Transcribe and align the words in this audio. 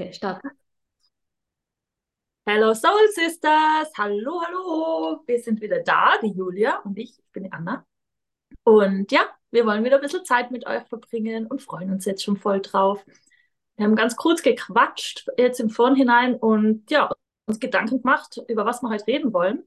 Okay, 0.00 0.14
start. 0.14 0.40
Hello 2.46 2.72
Soul 2.72 3.06
Sisters, 3.14 3.90
hallo, 3.98 4.40
hallo. 4.40 5.22
Wir 5.26 5.38
sind 5.38 5.60
wieder 5.60 5.82
da, 5.82 6.16
die 6.22 6.32
Julia 6.32 6.78
und 6.84 6.98
ich, 6.98 7.18
ich 7.18 7.32
bin 7.32 7.42
die 7.42 7.52
Anna. 7.52 7.84
Und 8.62 9.12
ja, 9.12 9.20
wir 9.50 9.66
wollen 9.66 9.84
wieder 9.84 9.96
ein 9.96 10.00
bisschen 10.00 10.24
Zeit 10.24 10.50
mit 10.50 10.66
euch 10.66 10.84
verbringen 10.88 11.46
und 11.46 11.60
freuen 11.60 11.90
uns 11.90 12.06
jetzt 12.06 12.22
schon 12.24 12.38
voll 12.38 12.62
drauf. 12.62 13.04
Wir 13.76 13.84
haben 13.84 13.94
ganz 13.94 14.16
kurz 14.16 14.40
gequatscht 14.40 15.28
jetzt 15.36 15.60
im 15.60 15.68
Vorhinein 15.68 16.34
und 16.36 16.90
ja, 16.90 17.10
uns 17.44 17.60
Gedanken 17.60 18.00
gemacht, 18.00 18.40
über 18.48 18.64
was 18.64 18.80
wir 18.80 18.88
heute 18.88 19.06
reden 19.06 19.34
wollen. 19.34 19.64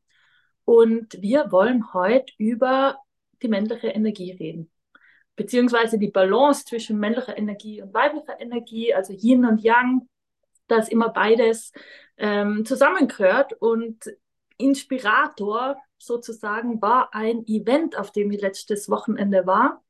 Und 0.65 1.21
wir 1.21 1.51
wollen 1.51 1.93
heute 1.93 2.33
über 2.39 2.97
die 3.43 3.49
männliche 3.49 3.89
Energie 3.89 4.31
reden. 4.31 4.71
Beziehungsweise 5.35 5.99
die 5.99 6.09
Balance 6.09 6.65
zwischen 6.65 6.97
männlicher 6.97 7.37
Energie 7.37 7.83
und 7.83 7.93
weiblicher 7.93 8.41
Energie, 8.41 8.95
also 8.95 9.13
Yin 9.13 9.45
und 9.45 9.61
Yang, 9.61 10.07
dass 10.67 10.89
immer 10.89 11.09
beides 11.09 11.71
ähm, 12.17 12.65
zusammengehört. 12.65 13.53
Und 13.53 14.05
Inspirator 14.57 15.77
sozusagen 15.97 16.81
war 16.81 17.13
ein 17.13 17.45
Event, 17.47 17.97
auf 17.97 18.11
dem 18.11 18.31
ich 18.31 18.41
letztes 18.41 18.89
Wochenende 18.89 19.45
war. 19.45 19.83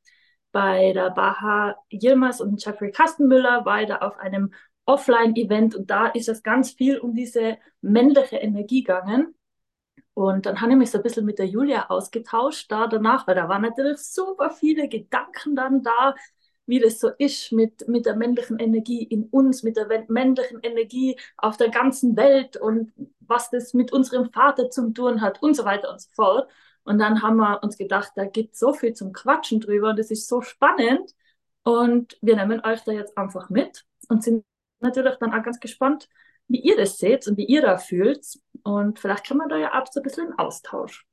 Bei 0.52 0.94
der 0.94 1.09
Baha 1.09 1.76
Yilmaz 1.91 2.40
und 2.40 2.63
Jeffrey 2.63 2.91
Kastenmüller 2.91 3.66
war 3.66 3.82
ich 3.82 3.88
da 3.88 3.98
auf 3.98 4.18
einem 4.18 4.54
Offline-Event 4.86 5.76
und 5.76 5.90
da 5.90 6.08
ist 6.08 6.30
es 6.30 6.44
ganz 6.44 6.72
viel 6.72 6.99
um 6.99 7.16
diese 7.16 7.58
männliche 7.82 8.38
Energie 8.38 8.84
gegangen. 8.84 9.34
Und 10.13 10.46
dann 10.46 10.62
habe 10.62 10.71
ich 10.74 10.77
mich 10.77 10.91
so 10.91 10.99
ein 10.99 11.04
bisschen 11.04 11.26
mit 11.26 11.40
der 11.40 11.48
Julia 11.48 11.88
ausgetauscht 11.90 12.71
da 12.71 12.88
danach, 12.88 13.26
weil 13.26 13.35
da 13.35 13.49
waren 13.49 13.63
natürlich 13.63 13.98
super 13.98 14.52
viele 14.52 14.88
Gedanken 14.88 15.55
dann 15.55 15.82
da, 15.82 16.13
wie 16.66 16.80
das 16.80 16.99
so 16.99 17.09
ist 17.17 17.52
mit, 17.52 17.88
mit 17.88 18.05
der 18.05 18.16
männlichen 18.16 18.59
Energie 18.59 19.04
in 19.04 19.26
uns, 19.26 19.63
mit 19.63 19.76
der 19.77 19.88
männlichen 20.08 20.59
Energie 20.62 21.17
auf 21.38 21.58
der 21.58 21.70
ganzen 21.70 22.16
Welt 22.16 22.58
und 22.58 22.94
was 23.20 23.49
das 23.49 23.73
mit 23.73 23.91
unserem 23.91 24.32
Vater 24.32 24.70
zu 24.70 24.91
tun 24.91 25.21
hat 25.21 25.41
und 25.41 25.55
so 25.55 25.65
weiter 25.65 25.91
und 25.91 26.01
so 26.01 26.10
fort. 26.13 26.49
Und 26.84 26.99
dann 26.99 27.21
haben 27.21 27.38
wir 27.38 27.62
uns 27.63 27.77
gedacht, 27.77 28.12
da 28.15 28.26
gibt 28.26 28.55
so 28.55 28.73
viel 28.73 28.93
zum 28.93 29.13
Quatschen 29.13 29.60
drüber 29.60 29.90
und 29.90 29.99
das 29.99 30.12
ist 30.12 30.27
so 30.27 30.41
spannend. 30.41 31.13
Und 31.63 32.18
wir 32.21 32.35
nehmen 32.35 32.62
euch 32.66 32.82
da 32.84 32.91
jetzt 32.91 33.18
einfach 33.18 33.49
mit 33.49 33.85
und 34.10 34.23
sind 34.23 34.43
natürlich 34.79 35.16
dann 35.16 35.34
auch 35.34 35.43
ganz 35.43 35.60
gespannt, 35.60 36.10
wie 36.48 36.60
ihr 36.60 36.76
das 36.76 36.98
seht 36.98 37.27
und 37.27 37.38
wie 37.38 37.45
ihr 37.45 37.62
da 37.62 37.77
fühlt. 37.77 38.26
Und 38.63 38.99
vielleicht 38.99 39.26
kann 39.26 39.38
man 39.38 39.49
da 39.49 39.57
ja 39.57 39.82
auch 39.82 39.88
so 39.91 39.99
ein 39.99 40.04
bisschen 40.04 40.27
einen 40.27 40.40
Austausch. 40.40 41.05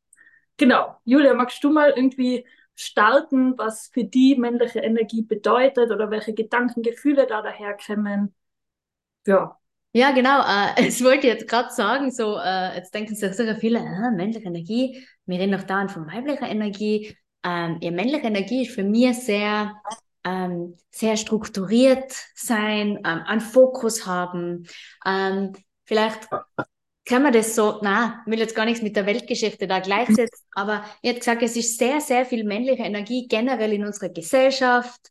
Genau. 0.56 0.96
Julia, 1.04 1.34
magst 1.34 1.62
du 1.64 1.70
mal 1.70 1.92
irgendwie 1.96 2.44
starten, 2.80 3.56
was 3.58 3.88
für 3.92 4.04
die 4.04 4.36
männliche 4.36 4.80
Energie 4.80 5.22
bedeutet 5.22 5.90
oder 5.90 6.10
welche 6.10 6.34
Gedanken, 6.34 6.82
Gefühle 6.82 7.26
da 7.26 7.42
daherkommen? 7.42 8.34
Ja. 9.26 9.56
Ja, 9.92 10.12
genau. 10.12 10.40
Äh, 10.42 10.86
ich 10.88 11.02
wollte 11.02 11.26
jetzt 11.26 11.48
gerade 11.48 11.70
sagen, 11.72 12.10
so, 12.10 12.36
äh, 12.38 12.76
jetzt 12.76 12.94
denken 12.94 13.14
sich 13.14 13.32
sicher 13.34 13.56
viele, 13.56 13.78
äh, 13.80 14.10
männliche 14.10 14.46
Energie, 14.46 15.04
wir 15.26 15.38
reden 15.38 15.52
noch 15.52 15.64
dauernd 15.64 15.92
von 15.92 16.06
weiblicher 16.06 16.48
Energie. 16.48 17.16
Ähm, 17.42 17.78
ja, 17.80 17.90
männliche 17.90 18.26
Energie 18.26 18.62
ist 18.62 18.74
für 18.74 18.84
mich 18.84 19.16
sehr, 19.18 19.74
ähm, 20.24 20.76
sehr 20.90 21.16
strukturiert 21.16 22.12
sein, 22.34 22.98
ähm, 23.04 23.22
einen 23.26 23.40
Fokus 23.40 24.06
haben. 24.06 24.66
Ähm, 25.06 25.52
vielleicht 25.84 26.28
kann 27.10 27.24
man 27.24 27.32
das 27.32 27.56
so, 27.56 27.80
na, 27.82 28.22
will 28.24 28.38
jetzt 28.38 28.54
gar 28.54 28.64
nichts 28.64 28.82
mit 28.82 28.94
der 28.94 29.04
Weltgeschichte 29.04 29.66
da 29.66 29.80
gleichsetzen, 29.80 30.46
aber 30.52 30.84
ich 31.02 31.10
habe 31.10 31.18
gesagt, 31.18 31.42
es 31.42 31.56
ist 31.56 31.76
sehr, 31.76 32.00
sehr 32.00 32.24
viel 32.24 32.44
männliche 32.44 32.84
Energie 32.84 33.26
generell 33.26 33.72
in 33.72 33.84
unserer 33.84 34.10
Gesellschaft, 34.10 35.08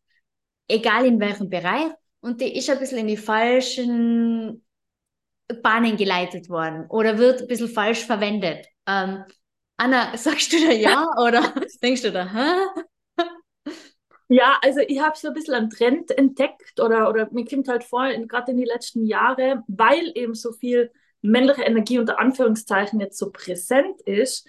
egal 0.70 1.06
in 1.06 1.20
welchem 1.20 1.50
Bereich, 1.50 1.92
und 2.22 2.40
die 2.40 2.58
ist 2.58 2.70
ein 2.70 2.80
bisschen 2.80 3.00
in 3.00 3.08
die 3.08 3.18
falschen 3.18 4.66
Bahnen 5.62 5.98
geleitet 5.98 6.50
worden 6.50 6.86
oder 6.90 7.18
wird 7.18 7.42
ein 7.42 7.48
bisschen 7.48 7.68
falsch 7.68 8.06
verwendet. 8.06 8.66
Ähm, 8.88 9.26
Anna, 9.76 10.16
sagst 10.18 10.54
du 10.54 10.58
da 10.66 10.72
ja 10.72 11.06
oder 11.22 11.54
denkst 11.84 12.04
du 12.04 12.14
da, 12.14 12.32
hä? 12.32 13.26
Ja, 14.30 14.58
also 14.62 14.80
ich 14.88 15.02
habe 15.02 15.18
so 15.18 15.28
ein 15.30 15.34
bisschen 15.34 15.56
einen 15.56 15.70
Trend 15.70 16.12
entdeckt 16.12 16.80
oder, 16.80 17.10
oder 17.10 17.28
mir 17.32 17.46
kommt 17.46 17.68
halt 17.68 17.84
vor, 17.84 18.08
gerade 18.08 18.52
in 18.52 18.58
die 18.58 18.64
letzten 18.64 19.06
Jahre, 19.06 19.64
weil 19.68 20.12
eben 20.16 20.36
so 20.36 20.54
viel 20.54 20.92
männliche 21.22 21.64
Energie 21.64 22.00
unter 22.00 22.20
Anführungszeichen 22.20 23.00
jetzt 23.00 23.18
so 23.18 23.32
präsent 23.32 24.02
ist, 24.02 24.48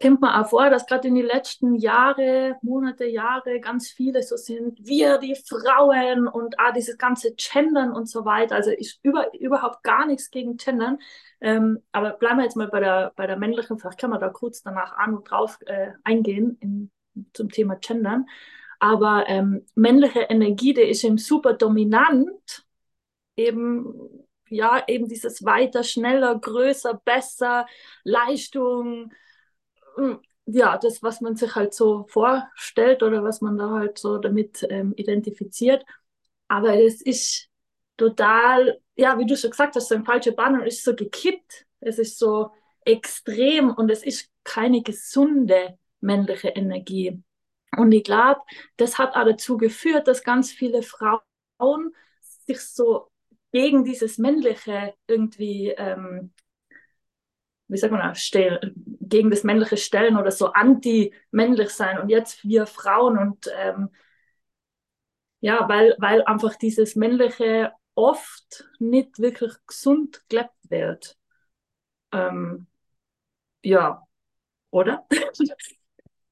kennt 0.00 0.20
man 0.22 0.42
auch 0.42 0.48
vor, 0.48 0.70
dass 0.70 0.86
gerade 0.86 1.08
in 1.08 1.14
den 1.14 1.26
letzten 1.26 1.74
Jahre, 1.74 2.56
Monate, 2.62 3.04
Jahre 3.04 3.60
ganz 3.60 3.90
viele 3.90 4.22
so 4.22 4.36
sind, 4.36 4.78
wir 4.82 5.18
die 5.18 5.34
Frauen 5.36 6.26
und 6.26 6.58
auch 6.58 6.72
dieses 6.72 6.96
ganze 6.96 7.34
Gendern 7.34 7.92
und 7.92 8.08
so 8.08 8.24
weiter. 8.24 8.56
Also 8.56 8.70
ist 8.70 8.98
über, 9.02 9.32
überhaupt 9.34 9.82
gar 9.82 10.06
nichts 10.06 10.30
gegen 10.30 10.56
Gendern. 10.56 10.98
Ähm, 11.42 11.82
aber 11.92 12.12
bleiben 12.12 12.38
wir 12.38 12.44
jetzt 12.44 12.56
mal 12.56 12.68
bei 12.68 12.80
der, 12.80 13.12
bei 13.14 13.26
der 13.26 13.36
männlichen, 13.36 13.78
vielleicht 13.78 13.98
kann 13.98 14.10
man 14.10 14.20
da 14.20 14.30
kurz 14.30 14.62
danach 14.62 14.96
an 14.96 15.14
und 15.14 15.30
drauf 15.30 15.58
äh, 15.66 15.90
eingehen 16.02 16.56
in, 16.60 16.90
zum 17.34 17.50
Thema 17.50 17.76
Gendern. 17.76 18.26
Aber 18.78 19.24
ähm, 19.28 19.66
männliche 19.74 20.20
Energie, 20.20 20.72
die 20.72 20.80
ist 20.80 21.04
eben 21.04 21.18
super 21.18 21.52
dominant, 21.52 22.64
eben 23.36 23.94
ja, 24.50 24.84
eben 24.88 25.08
dieses 25.08 25.44
weiter, 25.44 25.82
schneller, 25.84 26.38
größer, 26.38 27.00
besser, 27.04 27.66
Leistung, 28.04 29.12
hm, 29.96 30.20
ja, 30.46 30.78
das, 30.78 31.02
was 31.02 31.20
man 31.20 31.36
sich 31.36 31.54
halt 31.54 31.74
so 31.74 32.06
vorstellt 32.08 33.02
oder 33.02 33.22
was 33.24 33.40
man 33.40 33.56
da 33.58 33.70
halt 33.70 33.98
so 33.98 34.18
damit 34.18 34.66
ähm, 34.70 34.92
identifiziert. 34.96 35.84
Aber 36.48 36.74
es 36.76 37.00
ist 37.02 37.48
total, 37.96 38.80
ja, 38.96 39.18
wie 39.18 39.26
du 39.26 39.36
schon 39.36 39.50
gesagt 39.50 39.76
hast, 39.76 39.88
so 39.88 39.94
ein 39.94 40.04
falscher 40.04 40.32
Bahn 40.32 40.60
und 40.60 40.66
ist 40.66 40.84
so 40.84 40.94
gekippt. 40.96 41.66
Es 41.80 41.98
ist 41.98 42.18
so 42.18 42.50
extrem 42.84 43.70
und 43.70 43.90
es 43.90 44.02
ist 44.02 44.30
keine 44.44 44.82
gesunde 44.82 45.78
männliche 46.00 46.48
Energie. 46.48 47.22
Und 47.76 47.92
ich 47.92 48.04
glaube, 48.04 48.40
das 48.76 48.98
hat 48.98 49.14
auch 49.14 49.24
dazu 49.24 49.56
geführt, 49.56 50.08
dass 50.08 50.24
ganz 50.24 50.50
viele 50.50 50.82
Frauen 50.82 51.20
sich 52.46 52.60
so 52.60 53.10
gegen 53.52 53.84
dieses 53.84 54.18
Männliche 54.18 54.94
irgendwie, 55.06 55.70
ähm, 55.70 56.32
wie 57.68 57.76
sagt 57.78 57.92
man, 57.92 58.14
stell, 58.16 58.74
gegen 59.00 59.30
das 59.30 59.44
männliche 59.44 59.76
Stellen 59.76 60.16
oder 60.16 60.30
so 60.30 60.52
anti-männlich 60.52 61.70
sein 61.70 61.98
und 62.00 62.08
jetzt 62.08 62.44
wir 62.44 62.66
Frauen 62.66 63.18
und 63.18 63.46
ähm, 63.56 63.90
ja, 65.40 65.68
weil, 65.68 65.94
weil 65.98 66.22
einfach 66.24 66.56
dieses 66.56 66.96
männliche 66.96 67.72
oft 67.94 68.68
nicht 68.78 69.18
wirklich 69.18 69.52
gesund 69.66 70.22
gelebt 70.28 70.50
wird. 70.68 71.16
Ähm, 72.12 72.66
ja, 73.64 74.06
oder? 74.70 75.06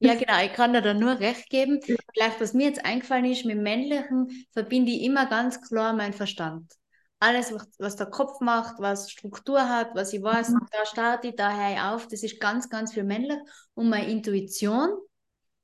Ja, 0.00 0.14
genau, 0.14 0.44
ich 0.44 0.52
kann 0.52 0.72
dir 0.72 0.80
da 0.80 0.94
nur 0.94 1.18
recht 1.18 1.50
geben. 1.50 1.80
Vielleicht, 1.82 2.40
was 2.40 2.54
mir 2.54 2.68
jetzt 2.68 2.84
eingefallen 2.84 3.24
ist, 3.24 3.44
mit 3.44 3.58
Männlichen 3.58 4.46
verbinde 4.52 4.92
ich 4.92 5.02
immer 5.02 5.26
ganz 5.26 5.60
klar 5.60 5.92
meinen 5.92 6.12
Verstand 6.12 6.77
alles, 7.20 7.52
was, 7.52 7.68
was 7.78 7.96
der 7.96 8.06
Kopf 8.06 8.40
macht, 8.40 8.76
was 8.78 9.10
Struktur 9.10 9.68
hat, 9.68 9.94
was 9.94 10.12
ich 10.12 10.22
weiß, 10.22 10.50
mhm. 10.50 10.66
da 10.70 10.86
starte 10.86 11.28
ich, 11.28 11.36
da 11.36 11.52
höre 11.52 11.72
ich 11.72 11.80
auf, 11.80 12.08
das 12.08 12.22
ist 12.22 12.40
ganz, 12.40 12.68
ganz 12.68 12.92
viel 12.92 13.04
männlich. 13.04 13.38
Und 13.74 13.88
meine 13.88 14.08
Intuition, 14.10 14.90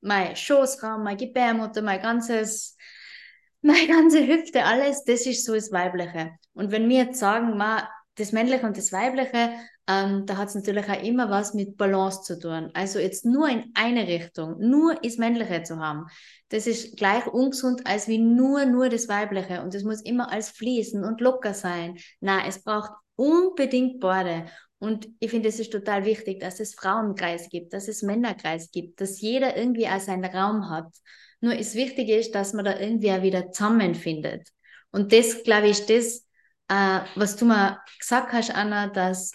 mein 0.01 0.37
Schoßraum, 0.37 1.03
mein 1.03 1.17
Gebärmutter, 1.17 1.83
mein 1.83 2.03
ganzes, 2.03 2.77
meine 3.63 3.87
ganze 3.87 4.27
Hüfte, 4.27 4.65
alles, 4.65 5.05
das 5.05 5.27
ist 5.27 5.45
so 5.45 5.55
das 5.55 5.71
Weibliche. 5.73 6.33
Und 6.53 6.71
wenn 6.71 6.89
wir 6.89 7.05
jetzt 7.05 7.19
sagen, 7.19 7.57
ma, 7.57 7.89
das 8.17 8.33
Männliche 8.33 8.67
und 8.67 8.77
das 8.77 8.93
Weibliche, 8.93 9.59
ähm, 9.87 10.25
da 10.25 10.37
hat 10.39 10.49
es 10.49 10.55
natürlich 10.55 10.89
auch 10.89 11.03
immer 11.03 11.31
was 11.31 11.53
mit 11.53 11.77
Balance 11.77 12.23
zu 12.23 12.39
tun. 12.39 12.71
Also 12.75 12.99
jetzt 12.99 13.25
nur 13.27 13.49
in 13.49 13.71
eine 13.75 14.07
Richtung, 14.07 14.59
nur 14.59 14.95
das 14.95 15.19
Männliche 15.19 15.63
zu 15.63 15.79
haben, 15.79 16.07
das 16.49 16.67
ist 16.67 16.97
gleich 16.97 17.27
ungesund 17.27 17.87
als 17.87 18.09
wie 18.09 18.19
nur, 18.19 18.65
nur 18.65 18.89
das 18.89 19.09
Weibliche. 19.09 19.63
Und 19.63 19.75
das 19.75 19.83
muss 19.83 20.01
immer 20.03 20.31
als 20.33 20.51
fließen 20.51 21.05
und 21.05 21.21
locker 21.21 21.53
sein. 21.53 21.99
Na, 22.21 22.47
es 22.47 22.63
braucht 22.63 22.93
unbedingt 23.17 24.01
beide. 24.01 24.47
Und 24.79 25.09
ich 25.21 25.31
finde, 25.31 25.49
es 25.49 25.61
ist 25.61 25.73
total 25.73 26.05
wichtig, 26.05 26.41
dass 26.41 26.61
es 26.61 26.75
Frauenkreis 26.75 27.49
gibt, 27.49 27.73
dass 27.73 27.89
es 27.89 28.03
Männerkreis 28.03 28.71
gibt, 28.71 29.01
dass 29.01 29.21
jeder 29.21 29.57
irgendwie 29.57 29.89
auch 29.89 30.01
seinen 30.01 30.25
Raum 30.25 30.71
hat. 30.71 30.93
Nur 31.41 31.55
das 31.55 31.75
Wichtige 31.75 32.17
ist, 32.17 32.35
dass 32.35 32.55
man 32.55 32.65
da 32.65 32.79
irgendwie 32.79 33.13
auch 33.13 33.23
wieder 33.23 33.51
zusammenfindet. 33.51 34.49
Und 34.91 35.13
das, 35.13 35.43
glaube 35.43 35.69
ich, 35.69 35.89
ist 35.89 35.91
das, 35.91 36.27
äh, 36.69 37.05
was 37.17 37.37
du 37.37 37.45
mal 37.45 37.81
gesagt 37.99 38.33
hast, 38.33 38.55
Anna, 38.55 38.89
dass 38.89 39.33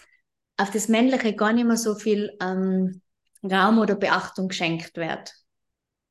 auf 0.60 0.70
das 0.70 0.88
Männliche 0.88 1.34
gar 1.34 1.52
nicht 1.52 1.66
mehr 1.66 1.76
so 1.76 1.94
viel 1.94 2.36
ähm, 2.40 3.00
Raum 3.42 3.78
oder 3.78 3.94
Beachtung 3.94 4.48
geschenkt 4.48 4.96
wird. 4.96 5.34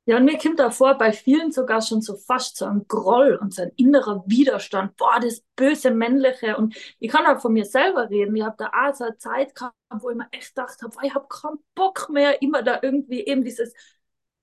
Ja, 0.06 0.16
und 0.16 0.24
mir 0.24 0.38
kommt 0.38 0.58
da 0.58 0.70
vor, 0.70 0.94
bei 0.98 1.12
vielen 1.12 1.52
sogar 1.52 1.82
schon 1.82 2.00
so 2.02 2.16
fast 2.16 2.56
so 2.56 2.64
ein 2.64 2.86
Groll 2.88 3.36
und 3.40 3.54
so 3.54 3.62
ein 3.62 3.70
innerer 3.76 4.24
Widerstand. 4.26 4.96
Boah, 4.96 5.20
das 5.20 5.44
böse 5.54 5.92
Männliche. 5.92 6.56
Und 6.56 6.74
ich 6.98 7.10
kann 7.12 7.26
auch 7.26 7.40
von 7.40 7.52
mir 7.52 7.64
selber 7.64 8.10
reden. 8.10 8.34
Ich 8.34 8.42
habe 8.42 8.56
da 8.58 8.70
auch 8.74 8.94
so 8.94 9.04
eine 9.04 9.18
Zeit 9.18 9.54
gehabt, 9.54 9.76
wo 10.00 10.10
ich 10.10 10.16
mir 10.16 10.26
echt 10.32 10.54
gedacht 10.54 10.82
habe, 10.82 10.96
ich 11.02 11.14
habe 11.14 11.28
keinen 11.28 11.58
Bock 11.74 12.08
mehr, 12.10 12.42
immer 12.42 12.62
da 12.62 12.80
irgendwie 12.82 13.20
eben 13.20 13.44
dieses 13.44 13.72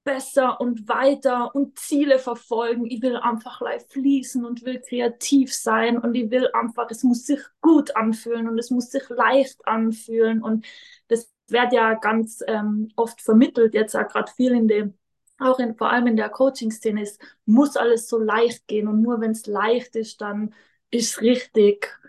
besser 0.08 0.62
und 0.62 0.88
weiter 0.88 1.54
und 1.54 1.78
Ziele 1.78 2.18
verfolgen. 2.18 2.86
Ich 2.86 3.02
will 3.02 3.18
einfach 3.18 3.60
live 3.60 3.86
fließen 3.90 4.46
und 4.46 4.64
will 4.64 4.80
kreativ 4.80 5.54
sein 5.54 5.98
und 5.98 6.16
ich 6.16 6.32
will 6.32 6.50
einfach, 6.54 6.90
es 6.90 7.04
muss 7.04 7.26
sich 7.26 7.42
gut 7.60 7.94
anfühlen 7.94 8.48
und 8.48 8.58
es 8.58 8.70
muss 8.72 8.90
sich 8.90 9.04
leicht 9.10 9.68
anfühlen 9.68 10.42
und 10.42 10.66
das 11.10 11.30
wird 11.50 11.74
ja 11.74 11.94
ganz 11.96 12.42
ähm, 12.48 12.88
oft 12.96 13.22
vermittelt, 13.22 13.74
jetzt 13.74 13.98
auch 13.98 14.08
gerade 14.08 14.32
viel 14.32 14.54
in 14.54 14.70
dem, 14.70 14.94
auch 15.40 15.60
in, 15.60 15.76
vor 15.76 15.90
allem 15.92 16.08
in 16.08 16.16
der 16.16 16.30
Coaching-Szene 16.30 17.02
ist, 17.02 17.22
muss 17.46 17.76
alles 17.76 18.08
so 18.08 18.18
leicht 18.18 18.66
gehen 18.66 18.88
und 18.88 19.02
nur 19.02 19.20
wenn 19.20 19.32
es 19.32 19.46
leicht 19.46 19.98
ist, 19.98 20.22
dann 20.22 20.54
ist 20.90 21.18
es 21.18 21.22
richtig. 21.22 22.00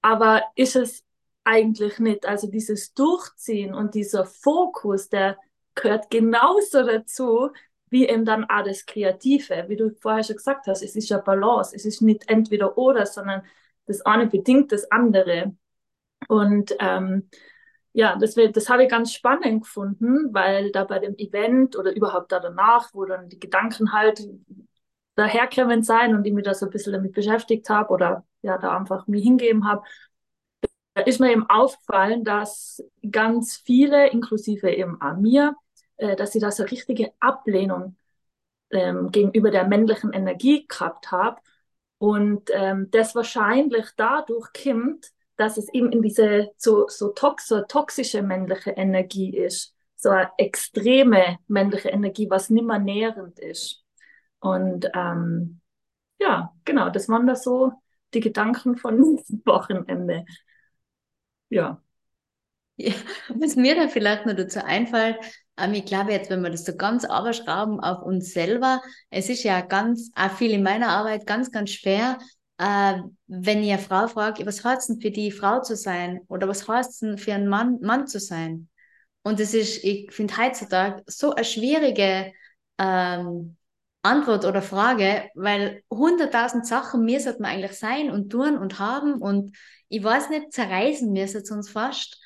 Aber 0.00 0.44
ist 0.54 0.76
es 0.76 1.04
eigentlich 1.42 1.98
nicht. 1.98 2.24
Also 2.24 2.46
dieses 2.46 2.94
Durchziehen 2.94 3.74
und 3.74 3.96
dieser 3.96 4.26
Fokus, 4.26 5.08
der 5.08 5.38
gehört 5.82 6.10
genauso 6.10 6.84
dazu, 6.84 7.50
wie 7.90 8.06
eben 8.06 8.24
dann 8.24 8.44
auch 8.44 8.64
das 8.64 8.86
Kreative. 8.86 9.64
Wie 9.68 9.76
du 9.76 9.90
vorher 10.00 10.22
schon 10.22 10.36
gesagt 10.36 10.66
hast, 10.66 10.82
es 10.82 10.96
ist 10.96 11.08
ja 11.08 11.18
Balance. 11.18 11.74
Es 11.74 11.84
ist 11.84 12.02
nicht 12.02 12.28
entweder 12.28 12.76
oder, 12.76 13.06
sondern 13.06 13.42
das 13.86 14.02
eine 14.02 14.26
bedingt 14.26 14.72
das 14.72 14.90
andere. 14.90 15.54
Und 16.28 16.74
ähm, 16.80 17.28
ja, 17.92 18.16
das, 18.16 18.34
das 18.34 18.68
habe 18.68 18.84
ich 18.84 18.90
ganz 18.90 19.12
spannend 19.12 19.62
gefunden, 19.62 20.32
weil 20.32 20.70
da 20.72 20.84
bei 20.84 20.98
dem 20.98 21.16
Event 21.16 21.76
oder 21.76 21.94
überhaupt 21.94 22.32
da 22.32 22.40
danach, 22.40 22.92
wo 22.94 23.04
dann 23.04 23.28
die 23.28 23.40
Gedanken 23.40 23.92
halt 23.92 24.28
daherkommen 25.16 25.82
sein 25.82 26.14
und 26.14 26.24
ich 26.26 26.32
mich 26.32 26.44
da 26.44 26.54
so 26.54 26.66
ein 26.66 26.70
bisschen 26.70 26.92
damit 26.92 27.12
beschäftigt 27.12 27.68
habe 27.70 27.92
oder 27.92 28.24
ja, 28.42 28.56
da 28.58 28.76
einfach 28.76 29.06
mir 29.08 29.20
hingeben 29.20 29.66
habe, 29.66 29.82
da 30.94 31.02
ist 31.02 31.20
mir 31.20 31.32
eben 31.32 31.48
aufgefallen, 31.48 32.24
dass 32.24 32.84
ganz 33.10 33.56
viele, 33.56 34.10
inklusive 34.10 34.70
eben 34.70 35.00
auch 35.00 35.16
mir, 35.16 35.54
äh, 35.98 36.16
dass 36.16 36.32
sie 36.32 36.40
da 36.40 36.50
so 36.50 36.64
richtige 36.64 37.12
Ablehnung 37.20 37.96
ähm, 38.70 39.10
gegenüber 39.10 39.50
der 39.50 39.66
männlichen 39.66 40.12
Energie 40.12 40.66
gehabt 40.66 41.10
haben. 41.10 41.36
Und 41.98 42.50
ähm, 42.52 42.90
das 42.90 43.14
wahrscheinlich 43.14 43.86
dadurch 43.96 44.48
kommt, 44.52 45.12
dass 45.36 45.56
es 45.56 45.72
eben 45.72 45.92
in 45.92 46.02
diese 46.02 46.50
so, 46.56 46.88
so, 46.88 47.08
tox 47.08 47.48
so 47.48 47.62
toxische 47.62 48.22
männliche 48.22 48.70
Energie 48.72 49.36
ist. 49.36 49.74
So 49.96 50.10
eine 50.10 50.30
extreme 50.38 51.38
männliche 51.48 51.90
Energie, 51.90 52.30
was 52.30 52.50
nimmer 52.50 52.78
nährend 52.78 53.38
ist. 53.38 53.84
Und 54.40 54.88
ähm, 54.94 55.60
ja, 56.20 56.54
genau, 56.64 56.90
das 56.90 57.08
waren 57.08 57.26
da 57.26 57.34
so 57.36 57.72
die 58.14 58.20
Gedanken 58.20 58.76
von 58.76 58.98
Wochenende. 59.44 60.24
Ja. 61.48 61.82
ja. 62.76 62.94
Was 63.28 63.56
mir 63.56 63.74
da 63.74 63.88
vielleicht 63.88 64.26
noch 64.26 64.34
dazu 64.34 64.64
einfällt, 64.64 65.18
ähm, 65.58 65.74
ich 65.74 65.84
glaube 65.84 66.12
jetzt, 66.12 66.30
wenn 66.30 66.42
wir 66.42 66.50
das 66.50 66.64
so 66.64 66.76
ganz 66.76 67.04
abschrauben 67.04 67.80
auf 67.80 68.02
uns 68.02 68.32
selber, 68.32 68.80
es 69.10 69.28
ist 69.28 69.42
ja 69.42 69.60
ganz, 69.60 70.10
auch 70.14 70.30
viel 70.32 70.52
in 70.52 70.62
meiner 70.62 70.88
Arbeit 70.88 71.26
ganz, 71.26 71.50
ganz 71.50 71.70
schwer, 71.70 72.18
äh, 72.58 72.94
wenn 73.26 73.62
ihr 73.62 73.78
Frau 73.78 74.08
fragt, 74.08 74.44
was 74.44 74.64
heißt 74.64 74.88
denn 74.88 75.00
für 75.00 75.10
die 75.10 75.30
Frau 75.30 75.60
zu 75.60 75.76
sein 75.76 76.20
oder 76.28 76.48
was 76.48 76.66
heißt 76.68 77.02
denn 77.02 77.18
für 77.18 77.34
einen 77.34 77.48
Mann, 77.48 77.78
Mann 77.80 78.06
zu 78.06 78.20
sein? 78.20 78.68
Und 79.22 79.40
es 79.40 79.54
ist, 79.54 79.84
ich 79.84 80.12
finde 80.12 80.36
heutzutage 80.36 81.02
so 81.06 81.34
eine 81.34 81.44
schwierige 81.44 82.32
ähm, 82.78 83.56
Antwort 84.02 84.44
oder 84.44 84.62
Frage, 84.62 85.28
weil 85.34 85.82
hunderttausend 85.90 86.66
Sachen 86.66 87.04
mir 87.04 87.20
sollte 87.20 87.42
man 87.42 87.50
eigentlich 87.52 87.78
sein 87.78 88.10
und 88.10 88.30
tun 88.30 88.56
und 88.56 88.78
haben 88.78 89.14
und 89.14 89.56
ich 89.88 90.02
weiß 90.02 90.30
nicht, 90.30 90.52
zerreißen 90.52 91.12
wir 91.14 91.24
es 91.24 91.32
jetzt 91.32 91.50
uns 91.50 91.68
fast. 91.68 92.20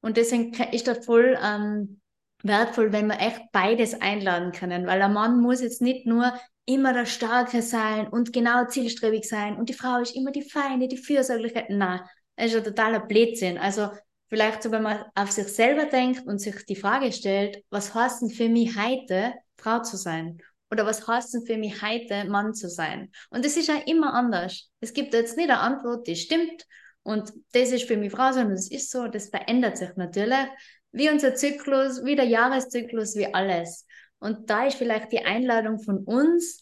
Und 0.00 0.16
deswegen 0.16 0.52
ist 0.72 0.86
das 0.86 1.04
voll 1.04 1.38
ähm, 1.42 1.99
wertvoll, 2.42 2.92
wenn 2.92 3.06
wir 3.06 3.20
echt 3.20 3.40
beides 3.52 4.00
einladen 4.00 4.52
können, 4.52 4.86
weil 4.86 5.02
ein 5.02 5.12
Mann 5.12 5.40
muss 5.40 5.60
jetzt 5.60 5.82
nicht 5.82 6.06
nur 6.06 6.32
immer 6.64 6.92
der 6.92 7.06
Starke 7.06 7.62
sein 7.62 8.08
und 8.08 8.32
genau 8.32 8.66
zielstrebig 8.66 9.24
sein 9.24 9.56
und 9.56 9.68
die 9.68 9.74
Frau 9.74 10.00
ist 10.00 10.14
immer 10.14 10.30
die 10.30 10.48
Feine, 10.48 10.88
die 10.88 10.96
Fürsorgliche. 10.96 11.66
Nein, 11.68 12.00
das 12.36 12.52
ist 12.52 12.56
ein 12.56 12.64
totaler 12.64 13.00
Blödsinn. 13.00 13.58
Also 13.58 13.90
vielleicht 14.28 14.62
so, 14.62 14.70
wenn 14.70 14.82
man 14.82 15.04
auf 15.14 15.30
sich 15.30 15.48
selber 15.48 15.86
denkt 15.86 16.26
und 16.26 16.38
sich 16.38 16.64
die 16.66 16.76
Frage 16.76 17.12
stellt, 17.12 17.62
was 17.70 17.94
heißt 17.94 18.22
denn 18.22 18.30
für 18.30 18.48
mich 18.48 18.76
heute, 18.78 19.34
Frau 19.56 19.80
zu 19.80 19.96
sein? 19.96 20.38
Oder 20.70 20.86
was 20.86 21.06
heißt 21.06 21.34
denn 21.34 21.46
für 21.46 21.56
mich 21.56 21.82
heute, 21.82 22.24
Mann 22.26 22.54
zu 22.54 22.68
sein? 22.68 23.10
Und 23.30 23.44
es 23.44 23.56
ist 23.56 23.68
ja 23.68 23.76
immer 23.86 24.14
anders. 24.14 24.70
Es 24.80 24.92
gibt 24.92 25.12
jetzt 25.14 25.36
nicht 25.36 25.50
eine 25.50 25.58
Antwort, 25.58 26.06
die 26.06 26.14
stimmt 26.14 26.64
und 27.02 27.32
das 27.52 27.72
ist 27.72 27.88
für 27.88 27.96
mich 27.96 28.12
Frau, 28.12 28.32
sondern 28.32 28.52
es 28.52 28.70
ist 28.70 28.90
so, 28.90 29.08
das 29.08 29.30
verändert 29.30 29.78
sich 29.78 29.90
natürlich. 29.96 30.46
Wie 30.92 31.08
unser 31.08 31.34
Zyklus, 31.34 32.04
wie 32.04 32.16
der 32.16 32.26
Jahreszyklus, 32.26 33.16
wie 33.16 33.32
alles. 33.32 33.86
Und 34.18 34.50
da 34.50 34.66
ist 34.66 34.76
vielleicht 34.76 35.12
die 35.12 35.24
Einladung 35.24 35.80
von 35.80 36.04
uns, 36.04 36.60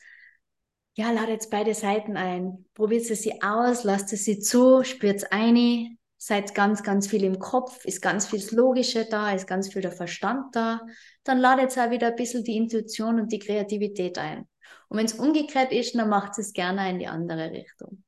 ja, 0.96 1.12
ladet 1.12 1.48
beide 1.50 1.74
Seiten 1.74 2.16
ein. 2.16 2.66
Probiert 2.74 3.04
sie 3.04 3.40
aus, 3.40 3.84
lasst 3.84 4.08
sie 4.08 4.40
zu, 4.40 4.82
spürt 4.82 5.32
ein, 5.32 5.98
seid 6.16 6.54
ganz, 6.54 6.82
ganz 6.82 7.06
viel 7.06 7.22
im 7.22 7.38
Kopf, 7.38 7.84
ist 7.84 8.02
ganz 8.02 8.26
viel 8.26 8.42
Logische 8.50 9.06
da, 9.08 9.32
ist 9.32 9.46
ganz 9.46 9.72
viel 9.72 9.82
der 9.82 9.92
Verstand 9.92 10.54
da. 10.56 10.80
Dann 11.22 11.38
ladet 11.38 11.78
auch 11.78 11.90
wieder 11.90 12.08
ein 12.08 12.16
bisschen 12.16 12.42
die 12.42 12.56
Intuition 12.56 13.20
und 13.20 13.30
die 13.30 13.38
Kreativität 13.38 14.18
ein. 14.18 14.48
Und 14.88 14.98
wenn 14.98 15.06
es 15.06 15.14
umgekehrt 15.14 15.72
ist, 15.72 15.94
dann 15.94 16.08
macht 16.08 16.36
es 16.38 16.52
gerne 16.52 16.90
in 16.90 16.98
die 16.98 17.06
andere 17.06 17.52
Richtung. 17.52 18.02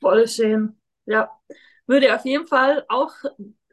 Voll 0.00 0.28
schön. 0.28 0.80
Ja, 1.06 1.30
würde 1.86 2.14
auf 2.14 2.24
jeden 2.24 2.46
Fall 2.46 2.84
auch 2.88 3.12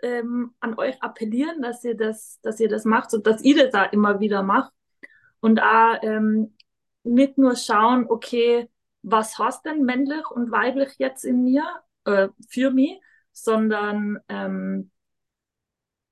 ähm, 0.04 0.54
an 0.60 0.78
euch 0.78 1.02
appellieren, 1.02 1.62
dass 1.62 1.84
ihr 1.84 1.96
das, 1.96 2.40
dass 2.42 2.60
ihr 2.60 2.70
das 2.70 2.86
macht 2.86 3.14
und 3.14 3.26
dass 3.26 3.44
ihr 3.44 3.64
das 3.64 3.72
da 3.72 3.84
immer 3.86 4.20
wieder 4.20 4.44
macht. 4.44 4.72
Und 5.40 5.62
auch 5.62 5.98
ähm, 6.04 6.56
nicht 7.04 7.38
nur 7.38 7.56
schauen, 7.56 8.06
okay, 8.10 8.70
was 9.02 9.38
hast 9.38 9.66
denn 9.66 9.84
männlich 9.84 10.30
und 10.32 10.52
weiblich 10.52 10.94
jetzt 10.98 11.26
in 11.26 11.44
mir, 11.44 11.66
äh, 12.06 12.30
für 12.50 12.72
mich, 12.72 13.00
sondern 13.32 14.20
ähm, 14.30 14.92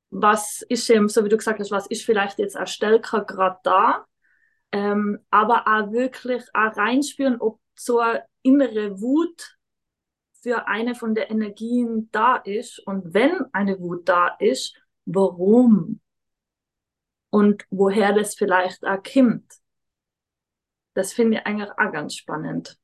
was 0.10 0.62
ist 0.68 0.90
eben, 0.90 1.08
so 1.08 1.24
wie 1.24 1.30
du 1.30 1.38
gesagt 1.38 1.60
hast, 1.60 1.72
was 1.72 1.88
ist 1.88 2.04
vielleicht 2.04 2.40
jetzt 2.40 2.58
auch 2.58 2.68
stärker 2.68 3.24
gerade 3.24 3.60
da, 3.64 4.06
ähm, 4.72 5.20
aber 5.30 5.68
auch 5.68 5.92
wirklich 5.92 6.44
auch 6.54 6.76
reinspüren, 6.76 7.40
ob 7.40 7.60
so 7.76 8.00
eine 8.00 8.24
innere 8.42 9.00
Wut 9.00 9.58
für 10.42 10.68
eine 10.68 10.96
von 10.96 11.16
der 11.16 11.30
Energien 11.30 12.10
da 12.12 12.36
ist 12.36 12.80
und 12.80 13.14
wenn 13.14 13.46
eine 13.54 13.80
Wut 13.80 14.10
da 14.10 14.36
ist, 14.40 14.76
warum 15.06 16.02
und 17.30 17.66
woher 17.70 18.14
das 18.14 18.36
vielleicht 18.36 18.84
auch 18.86 19.02
kommt. 19.04 19.54
Das 20.94 21.14
finde 21.14 21.38
ich 21.38 21.46
eigentlich 21.46 21.70
auch 21.72 21.92
ganz 21.92 22.16
spannend. 22.16 22.78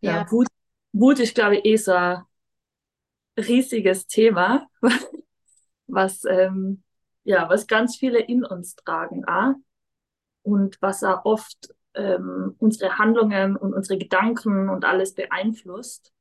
Ja, 0.00 0.16
ja 0.16 0.30
Wut, 0.30 0.48
Wut 0.92 1.20
ist, 1.20 1.34
glaube 1.34 1.56
ich, 1.56 1.64
eh 1.64 1.76
so 1.76 1.92
ein 1.92 2.22
riesiges 3.38 4.06
Thema, 4.06 4.68
was, 5.86 6.24
ähm, 6.24 6.82
ja, 7.24 7.48
was 7.48 7.66
ganz 7.66 7.96
viele 7.96 8.20
in 8.20 8.44
uns 8.44 8.74
tragen 8.74 9.24
auch. 9.26 9.54
und 10.42 10.80
was 10.80 11.04
auch 11.04 11.24
oft 11.24 11.74
ähm, 11.94 12.54
unsere 12.58 12.98
Handlungen 12.98 13.56
und 13.56 13.74
unsere 13.74 13.98
Gedanken 13.98 14.68
und 14.68 14.84
alles 14.84 15.14
beeinflusst. 15.14 16.12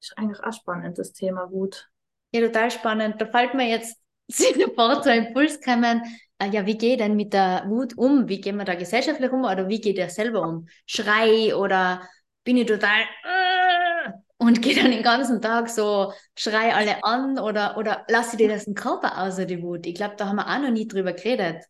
Ist 0.00 0.16
eigentlich 0.16 0.42
auch 0.42 0.52
spannend, 0.52 0.98
das 0.98 1.12
Thema 1.12 1.50
Wut. 1.50 1.88
Ja, 2.32 2.40
total 2.46 2.70
spannend. 2.70 3.20
Da 3.20 3.26
fällt 3.26 3.54
mir 3.54 3.68
jetzt 3.68 4.00
sofort 4.28 5.04
so 5.04 5.10
ein 5.10 5.26
Impuls 5.26 5.60
kommen, 5.60 6.02
äh, 6.38 6.48
ja, 6.50 6.66
wie 6.66 6.76
geht 6.76 7.00
denn 7.00 7.16
mit 7.16 7.32
der 7.32 7.64
Wut 7.68 7.96
um? 7.96 8.28
Wie 8.28 8.40
gehen 8.40 8.56
wir 8.56 8.64
da 8.64 8.74
gesellschaftlich 8.74 9.30
um 9.32 9.44
oder 9.44 9.68
wie 9.68 9.80
geht 9.80 9.98
er 9.98 10.10
selber 10.10 10.42
um? 10.42 10.68
Schrei 10.86 11.54
oder 11.56 12.02
bin 12.44 12.56
ich 12.56 12.66
total 12.66 13.02
äh, 13.24 14.10
und 14.38 14.60
gehe 14.62 14.74
dann 14.74 14.90
den 14.90 15.02
ganzen 15.02 15.40
Tag 15.40 15.68
so, 15.68 16.12
schrei 16.36 16.74
alle 16.74 17.02
an 17.04 17.38
oder, 17.38 17.76
oder 17.78 18.04
lasse 18.08 18.36
dir 18.36 18.48
das 18.48 18.64
im 18.66 18.74
Körper 18.74 19.22
außer 19.22 19.46
die 19.46 19.62
Wut? 19.62 19.86
Ich 19.86 19.94
glaube, 19.94 20.16
da 20.16 20.26
haben 20.28 20.36
wir 20.36 20.46
auch 20.46 20.58
noch 20.60 20.70
nie 20.70 20.86
drüber 20.86 21.12
geredet. 21.12 21.64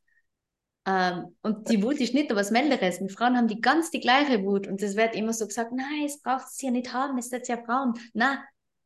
Ähm, 0.86 1.36
und 1.42 1.68
die 1.68 1.82
Wut 1.82 2.00
ist 2.00 2.14
nicht 2.14 2.30
nur 2.30 2.38
was 2.38 2.50
Männliches. 2.50 3.00
Und 3.00 3.10
Frauen 3.10 3.36
haben 3.36 3.48
die 3.48 3.60
ganz 3.60 3.90
die 3.90 4.00
gleiche 4.00 4.44
Wut. 4.44 4.66
Und 4.66 4.80
es 4.82 4.96
wird 4.96 5.14
immer 5.14 5.32
so 5.32 5.46
gesagt, 5.46 5.72
nein, 5.72 6.04
es 6.04 6.22
braucht 6.22 6.46
es 6.46 6.62
ja 6.62 6.70
nicht 6.70 6.92
haben, 6.92 7.18
es 7.18 7.32
ist 7.32 7.48
ja 7.48 7.62
Frauen. 7.62 7.94
Nein, 8.14 8.38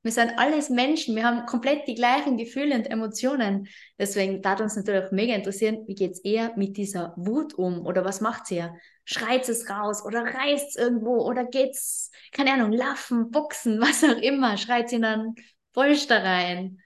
wir 0.03 0.13
sind 0.13 0.33
alles 0.39 0.71
Menschen, 0.71 1.15
wir 1.15 1.25
haben 1.25 1.45
komplett 1.45 1.87
die 1.87 1.95
gleichen 1.95 2.39
Gefühle 2.39 2.75
und 2.75 2.91
Emotionen. 2.91 3.69
Deswegen 3.99 4.41
darf 4.41 4.61
uns 4.61 4.75
natürlich 4.75 5.11
mega 5.13 5.35
interessieren, 5.35 5.85
wie 5.87 5.95
geht 5.95 6.13
es 6.13 6.21
eher 6.21 6.57
mit 6.57 6.79
dieser 6.79 7.13
Wut 7.17 7.53
um 7.53 7.85
oder 7.85 8.03
was 8.03 8.23
macht 8.23 8.47
sie 8.47 8.57
ja? 8.57 8.75
Schreit 9.05 9.47
es 9.47 9.69
raus 9.69 10.03
oder 10.03 10.23
reißt 10.23 10.71
es 10.71 10.77
irgendwo 10.77 11.19
oder 11.23 11.45
geht's, 11.45 12.11
keine 12.33 12.55
Ahnung, 12.55 12.73
laufen, 12.73 13.31
boxen, 13.31 13.79
was 13.81 14.03
auch 14.03 14.17
immer, 14.23 14.57
schreit 14.57 14.89
sie 14.89 15.01
dann 15.01 15.35
Polster 15.75 16.25
rein. 16.25 16.79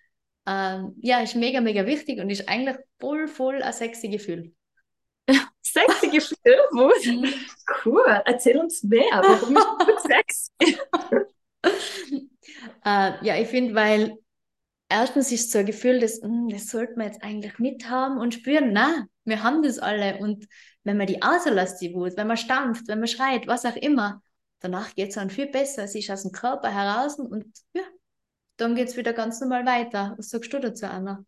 Ähm, 0.47 0.97
ja, 1.01 1.21
ist 1.21 1.37
mega, 1.37 1.61
mega 1.61 1.87
wichtig 1.87 2.19
und 2.21 2.31
ist 2.31 2.49
eigentlich 2.49 2.77
voll, 2.99 3.29
voll 3.29 3.63
ein 3.63 3.73
sexy 3.73 4.09
Gefühl. 4.09 4.53
Sexy 5.63 6.09
Gefühl? 6.09 6.59
Mhm. 6.73 7.35
Cool, 7.85 8.23
erzähl 8.25 8.59
uns 8.59 8.83
mehr. 8.83 9.03
Warum 9.11 9.57
ist 9.57 9.89
das 9.89 10.03
sexy? 10.03 10.79
äh, 12.85 13.25
ja, 13.25 13.37
ich 13.37 13.49
finde, 13.49 13.75
weil 13.75 14.19
erstens 14.89 15.33
ist 15.33 15.51
so 15.51 15.59
ein 15.59 15.67
Gefühl, 15.67 15.99
dass, 15.99 16.21
hm, 16.23 16.49
das 16.49 16.69
sollte 16.69 16.95
man 16.97 17.09
jetzt 17.09 17.23
eigentlich 17.23 17.59
nicht 17.59 17.89
haben 17.89 18.19
und 18.19 18.35
spüren, 18.35 18.73
na, 18.73 19.07
wir 19.25 19.43
haben 19.43 19.63
das 19.63 19.79
alle. 19.79 20.19
Und 20.19 20.47
wenn 20.85 20.97
man 20.97 21.07
die 21.07 21.23
auslässt, 21.23 21.81
die 21.81 21.95
Wut, 21.95 22.17
wenn 22.17 22.27
man 22.29 22.37
stampft, 22.37 22.87
wenn 22.89 23.01
man 23.01 23.09
schreit, 23.09 23.47
was 23.47 23.65
auch 23.65 23.77
immer, 23.77 24.23
danach 24.61 24.95
geht 24.95 25.09
es 25.09 25.15
dann 25.17 25.31
viel 25.31 25.49
besser. 25.49 25.85
Es 25.85 25.95
ist 25.95 26.11
aus 26.11 26.23
dem 26.23 26.33
Körper 26.33 26.71
heraus 26.73 27.19
und 27.19 27.47
ja, 27.73 27.83
dann 28.57 28.75
geht 28.75 28.89
es 28.89 28.97
wieder 28.97 29.13
ganz 29.13 29.41
normal 29.41 29.67
weiter. 29.67 30.15
Was 30.17 30.31
sagst 30.31 30.53
du 30.53 30.61
dazu, 30.61 30.87
Anna? 30.87 31.25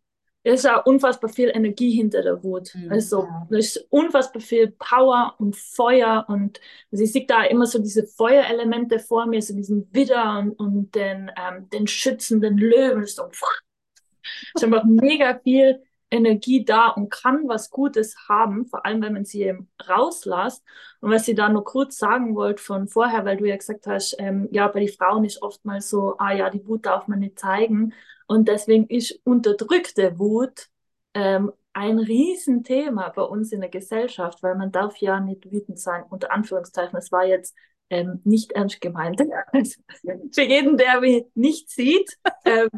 Es 0.53 0.63
ist 0.63 0.69
auch 0.69 0.85
unfassbar 0.85 1.29
viel 1.29 1.49
Energie 1.49 1.91
hinter 1.91 2.21
der 2.21 2.43
Wut. 2.43 2.73
Mhm. 2.73 2.91
Also, 2.91 3.27
da 3.49 3.57
ist 3.57 3.85
unfassbar 3.89 4.41
viel 4.41 4.73
Power 4.79 5.35
und 5.39 5.55
Feuer 5.55 6.25
und 6.27 6.59
also 6.91 7.03
ich 7.03 7.11
sehe 7.11 7.25
da 7.25 7.43
immer 7.43 7.65
so 7.65 7.79
diese 7.79 8.05
Feuerelemente 8.07 8.99
vor 8.99 9.25
mir, 9.25 9.41
so 9.41 9.53
diesen 9.53 9.93
Widder 9.93 10.39
und, 10.39 10.51
und 10.53 10.95
den, 10.95 11.31
ähm, 11.37 11.69
den 11.69 11.87
schützenden 11.87 12.57
Löwen. 12.57 13.01
Das 13.01 13.11
ist, 13.11 13.15
so, 13.17 13.29
ist 14.55 14.63
einfach 14.63 14.83
mega 14.85 15.39
viel 15.43 15.81
Energie 16.09 16.63
da 16.63 16.87
und 16.89 17.09
kann 17.09 17.47
was 17.47 17.69
Gutes 17.69 18.15
haben, 18.29 18.65
vor 18.65 18.85
allem 18.85 19.01
wenn 19.01 19.13
man 19.13 19.25
sie 19.25 19.43
eben 19.43 19.69
rauslässt. 19.87 20.63
Und 21.01 21.11
was 21.11 21.27
ich 21.27 21.35
da 21.35 21.49
noch 21.49 21.63
kurz 21.63 21.97
sagen 21.97 22.35
wollte 22.35 22.63
von 22.63 22.87
vorher, 22.87 23.25
weil 23.25 23.37
du 23.37 23.45
ja 23.45 23.57
gesagt 23.57 23.87
hast, 23.87 24.15
ähm, 24.19 24.47
ja, 24.51 24.67
bei 24.67 24.79
den 24.79 24.89
Frauen 24.89 25.25
ist 25.25 25.41
oftmals 25.41 25.89
so, 25.89 26.15
ah 26.17 26.31
ja, 26.31 26.49
die 26.49 26.65
Wut 26.67 26.85
darf 26.85 27.07
man 27.07 27.19
nicht 27.19 27.39
zeigen. 27.39 27.93
Und 28.27 28.47
deswegen 28.47 28.87
ist 28.87 29.19
unterdrückte 29.23 30.19
Wut 30.19 30.67
ähm, 31.13 31.51
ein 31.73 31.99
Riesenthema 31.99 33.09
bei 33.09 33.21
uns 33.21 33.51
in 33.51 33.61
der 33.61 33.69
Gesellschaft, 33.69 34.43
weil 34.43 34.55
man 34.55 34.71
darf 34.71 34.97
ja 34.97 35.19
nicht 35.19 35.51
wütend 35.51 35.79
sein, 35.79 36.03
unter 36.09 36.31
Anführungszeichen. 36.31 36.97
Es 36.97 37.11
war 37.11 37.25
jetzt 37.25 37.55
ähm, 37.89 38.21
nicht 38.23 38.51
ernst 38.53 38.81
gemeint. 38.81 39.21
Für 40.33 40.41
jeden, 40.41 40.77
der 40.77 41.01
mich 41.01 41.25
nicht 41.35 41.69
sieht, 41.69 42.17
ähm, 42.45 42.69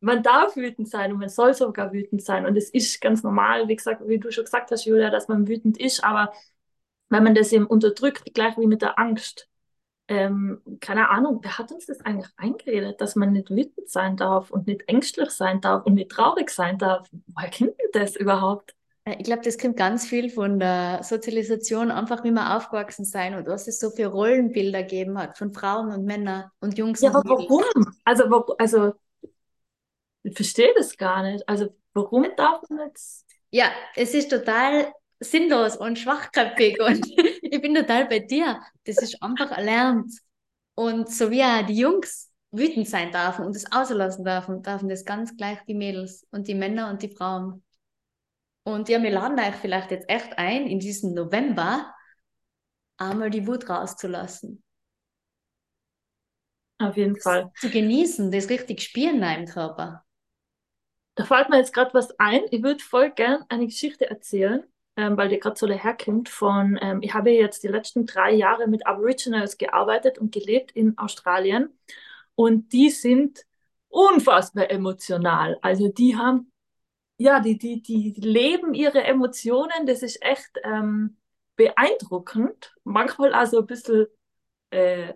man 0.00 0.22
darf 0.22 0.56
wütend 0.56 0.88
sein 0.88 1.12
und 1.12 1.18
man 1.18 1.28
soll 1.28 1.54
sogar 1.54 1.92
wütend 1.92 2.22
sein. 2.22 2.44
Und 2.44 2.56
es 2.56 2.70
ist 2.70 3.00
ganz 3.00 3.22
normal, 3.22 3.68
wie 3.68 3.76
gesagt, 3.76 4.02
wie 4.06 4.18
du 4.18 4.30
schon 4.30 4.44
gesagt 4.44 4.70
hast, 4.70 4.84
Julia, 4.84 5.10
dass 5.10 5.28
man 5.28 5.48
wütend 5.48 5.80
ist, 5.80 6.04
aber 6.04 6.32
wenn 7.08 7.24
man 7.24 7.34
das 7.34 7.52
eben 7.52 7.66
unterdrückt, 7.66 8.34
gleich 8.34 8.58
wie 8.58 8.66
mit 8.66 8.82
der 8.82 8.98
Angst, 8.98 9.48
ähm, 10.08 10.60
keine 10.80 11.10
Ahnung, 11.10 11.40
wer 11.42 11.58
hat 11.58 11.72
uns 11.72 11.86
das 11.86 12.00
eigentlich 12.00 12.30
eingeredet, 12.36 13.00
dass 13.00 13.16
man 13.16 13.32
nicht 13.32 13.50
wütend 13.50 13.88
sein 13.88 14.16
darf 14.16 14.50
und 14.50 14.66
nicht 14.66 14.88
ängstlich 14.88 15.30
sein 15.30 15.60
darf 15.60 15.86
und 15.86 15.94
nicht 15.94 16.10
traurig 16.10 16.50
sein 16.50 16.78
darf? 16.78 17.08
Woher 17.26 17.48
kennt 17.48 17.74
ihr 17.78 17.90
das 17.92 18.16
überhaupt? 18.16 18.74
Ich 19.06 19.24
glaube, 19.24 19.42
das 19.42 19.58
kommt 19.58 19.76
ganz 19.76 20.06
viel 20.06 20.30
von 20.30 20.58
der 20.58 21.02
Sozialisation, 21.02 21.90
einfach 21.90 22.24
wie 22.24 22.30
wir 22.30 22.56
aufgewachsen 22.56 23.04
sein 23.04 23.34
und 23.34 23.46
was 23.46 23.68
es 23.68 23.78
so 23.78 23.90
für 23.90 24.06
Rollenbilder 24.06 24.82
gegeben 24.82 25.18
hat 25.18 25.36
von 25.36 25.52
Frauen 25.52 25.92
und 25.92 26.06
Männern 26.06 26.50
und 26.60 26.78
Jungs. 26.78 27.02
Ja, 27.02 27.10
und 27.10 27.16
aber 27.16 27.38
warum? 27.38 27.64
Also, 28.04 28.24
also 28.56 28.92
ich 30.22 30.34
verstehe 30.34 30.72
das 30.74 30.96
gar 30.96 31.22
nicht. 31.22 31.46
Also 31.46 31.74
warum 31.92 32.26
darf 32.36 32.62
man 32.70 32.88
jetzt? 32.88 33.26
Ja, 33.50 33.66
es 33.94 34.14
ist 34.14 34.30
total 34.30 34.90
sinnlos 35.24 35.76
und 35.76 35.98
schwachköpfig 35.98 36.80
und 36.80 37.06
ich 37.42 37.60
bin 37.60 37.74
total 37.74 38.06
bei 38.06 38.20
dir. 38.20 38.60
Das 38.84 38.98
ist 38.98 39.22
einfach 39.22 39.50
erlernt. 39.50 40.12
Und 40.74 41.10
so 41.10 41.30
wie 41.30 41.42
auch 41.42 41.64
die 41.66 41.78
Jungs 41.78 42.30
wütend 42.50 42.88
sein 42.88 43.10
dürfen 43.10 43.44
und 43.44 43.56
es 43.56 43.70
auslassen 43.72 44.24
dürfen, 44.24 44.62
dürfen 44.62 44.88
das 44.88 45.04
ganz 45.04 45.36
gleich 45.36 45.58
die 45.66 45.74
Mädels 45.74 46.26
und 46.30 46.48
die 46.48 46.54
Männer 46.54 46.90
und 46.90 47.02
die 47.02 47.08
Frauen. 47.08 47.62
Und 48.64 48.88
ja, 48.88 49.02
wir 49.02 49.10
laden 49.10 49.38
euch 49.38 49.56
vielleicht 49.56 49.90
jetzt 49.90 50.08
echt 50.08 50.38
ein, 50.38 50.66
in 50.66 50.78
diesem 50.78 51.14
November 51.14 51.94
einmal 52.96 53.30
die 53.30 53.46
Wut 53.46 53.68
rauszulassen. 53.68 54.62
Auf 56.78 56.96
jeden 56.96 57.16
Fall. 57.16 57.50
Zu 57.60 57.70
genießen, 57.70 58.30
das 58.30 58.48
richtig 58.48 58.82
spüren 58.82 59.22
im 59.22 59.46
Körper. 59.46 60.04
Da 61.14 61.24
fällt 61.24 61.48
mir 61.48 61.58
jetzt 61.58 61.72
gerade 61.72 61.94
was 61.94 62.18
ein. 62.18 62.42
Ich 62.50 62.62
würde 62.62 62.82
voll 62.82 63.10
gern 63.12 63.44
eine 63.48 63.66
Geschichte 63.66 64.08
erzählen, 64.08 64.64
ähm, 64.96 65.16
weil 65.16 65.28
die 65.28 65.38
gerade 65.38 65.56
so 65.58 65.66
daherkommt 65.66 66.28
von, 66.28 66.78
ähm, 66.80 67.00
ich 67.02 67.14
habe 67.14 67.30
jetzt 67.30 67.62
die 67.62 67.68
letzten 67.68 68.06
drei 68.06 68.32
Jahre 68.32 68.68
mit 68.68 68.86
Aboriginals 68.86 69.58
gearbeitet 69.58 70.18
und 70.18 70.32
gelebt 70.32 70.72
in 70.72 70.96
Australien. 70.98 71.70
Und 72.36 72.72
die 72.72 72.90
sind 72.90 73.44
unfassbar 73.88 74.70
emotional. 74.70 75.58
Also 75.62 75.88
die 75.88 76.16
haben, 76.16 76.52
ja, 77.18 77.40
die, 77.40 77.58
die, 77.58 77.80
die 77.80 78.14
leben 78.20 78.74
ihre 78.74 79.02
Emotionen. 79.04 79.86
Das 79.86 80.02
ist 80.02 80.22
echt 80.22 80.50
ähm, 80.64 81.16
beeindruckend. 81.56 82.74
Manchmal 82.84 83.34
also 83.34 83.60
ein 83.60 83.66
bisschen, 83.66 84.06
äh, 84.70 85.14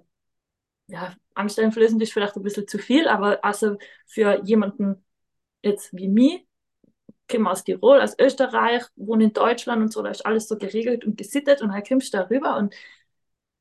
ja, 0.89 1.15
angsteinflößend 1.35 2.03
ist 2.03 2.13
vielleicht 2.13 2.37
ein 2.37 2.43
bisschen 2.43 2.69
zu 2.69 2.79
viel, 2.79 3.09
aber 3.09 3.45
also 3.45 3.79
für 4.07 4.43
jemanden, 4.45 5.05
jetzt 5.63 5.95
wie 5.95 6.09
mich, 6.09 6.48
komme 7.29 7.51
aus 7.51 7.65
Tirol, 7.65 8.01
aus 8.01 8.17
Österreich, 8.19 8.85
wohne 8.97 9.25
in 9.25 9.33
Deutschland 9.33 9.83
und 9.83 9.93
so, 9.93 10.03
da 10.03 10.11
ist 10.11 10.27
alles 10.27 10.49
so 10.49 10.57
geregelt 10.57 11.05
und 11.05 11.17
gesittet 11.17 11.63
und 11.63 11.71
dann 11.73 11.83
kommst 11.85 12.15
du 12.15 12.19
darüber 12.19 12.57
und 12.57 12.75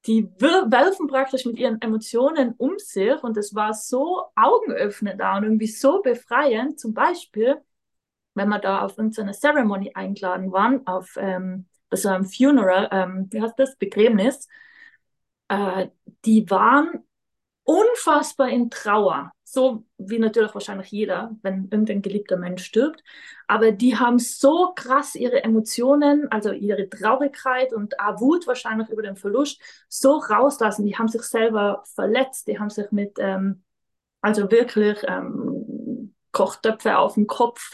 die 0.06 0.30
werfen 0.40 1.08
praktisch 1.08 1.46
mit 1.46 1.60
ihren 1.60 1.82
Emotionen 1.82 2.54
um 2.58 2.80
sich 2.80 3.22
und 3.24 3.36
es 3.38 3.54
war 3.54 3.74
so 3.74 4.24
augenöffnend 4.36 5.20
da 5.20 5.38
und 5.38 5.44
irgendwie 5.44 5.68
so 5.68 6.02
befreiend. 6.02 6.80
Zum 6.80 6.94
Beispiel, 6.94 7.58
wenn 8.36 8.50
wir 8.50 8.60
da 8.60 8.82
auf 8.84 8.98
irgendeine 8.98 9.34
Ceremony 9.34 9.92
eingeladen 9.96 10.52
waren, 10.52 10.86
auf 10.88 11.18
ähm, 11.20 11.68
so 11.92 12.10
einem 12.10 12.26
Funeral, 12.26 12.90
ähm, 12.92 13.28
wie 13.32 13.42
heißt 13.42 13.58
das, 13.60 13.78
Begräbnis, 13.78 14.48
äh, 15.50 15.88
die 16.26 16.50
waren 16.50 17.04
unfassbar 17.64 18.50
in 18.50 18.70
Trauer. 18.70 19.32
So 19.50 19.86
wie 19.98 20.20
natürlich 20.20 20.54
wahrscheinlich 20.54 20.92
jeder, 20.92 21.34
wenn 21.42 21.70
irgendein 21.72 22.02
geliebter 22.02 22.36
Mensch 22.36 22.66
stirbt. 22.66 23.02
Aber 23.48 23.72
die 23.72 23.96
haben 23.96 24.20
so 24.20 24.74
krass 24.76 25.16
ihre 25.16 25.42
Emotionen, 25.42 26.30
also 26.30 26.52
ihre 26.52 26.90
Traurigkeit 26.90 27.72
und 27.72 27.98
auch 27.98 28.20
Wut 28.20 28.46
wahrscheinlich 28.46 28.90
über 28.90 29.04
den 29.04 29.16
Verlust, 29.16 29.62
so 29.88 30.18
rauslassen. 30.18 30.86
Die 30.86 30.98
haben 30.98 31.08
sich 31.08 31.22
selber 31.22 31.82
verletzt, 31.96 32.50
die 32.50 32.60
haben 32.60 32.70
sich 32.70 32.92
mit, 32.92 33.20
ähm, 33.20 33.64
also 34.20 34.52
wirklich 34.52 34.98
ähm, 35.08 36.14
Kochtöpfe 36.34 36.98
auf 36.98 37.14
den 37.14 37.28
Kopf 37.28 37.72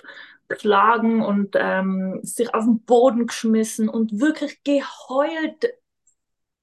geschlagen 0.47 1.23
und 1.23 1.55
ähm, 1.57 2.19
sich 2.21 2.53
auf 2.53 2.65
den 2.65 2.83
Boden 2.83 3.25
geschmissen 3.25 3.89
und 3.89 4.19
wirklich 4.19 4.63
geheult 4.63 5.73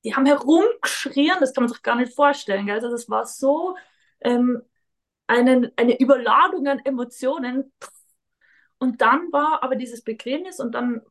die 0.05 0.15
haben 0.15 0.25
herumgeschrien, 0.25 1.37
das 1.41 1.53
kann 1.53 1.65
man 1.65 1.73
sich 1.73 1.83
gar 1.83 1.97
nicht 1.97 2.15
vorstellen. 2.15 2.65
Gell? 2.65 2.77
Also 2.77 2.91
das 2.91 3.11
war 3.11 3.27
so 3.27 3.77
ähm, 4.21 4.63
eine, 5.31 5.73
eine 5.77 5.99
Überladung 5.99 6.67
an 6.67 6.81
Emotionen. 6.85 7.73
Und 8.79 9.01
dann 9.01 9.33
war 9.33 9.63
aber 9.63 9.77
dieses 9.77 10.03
Begräbnis 10.03 10.59
und 10.59 10.75
dann 10.75 11.03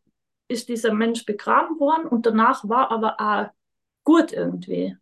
ist 0.48 0.70
dieser 0.70 0.94
Mensch 0.94 1.26
begraben 1.26 1.80
worden 1.80 2.08
und 2.08 2.26
danach 2.26 2.68
war 2.68 2.92
aber 2.92 3.20
auch 3.20 3.50
gut 4.04 4.34
irgendwie. 4.34 4.98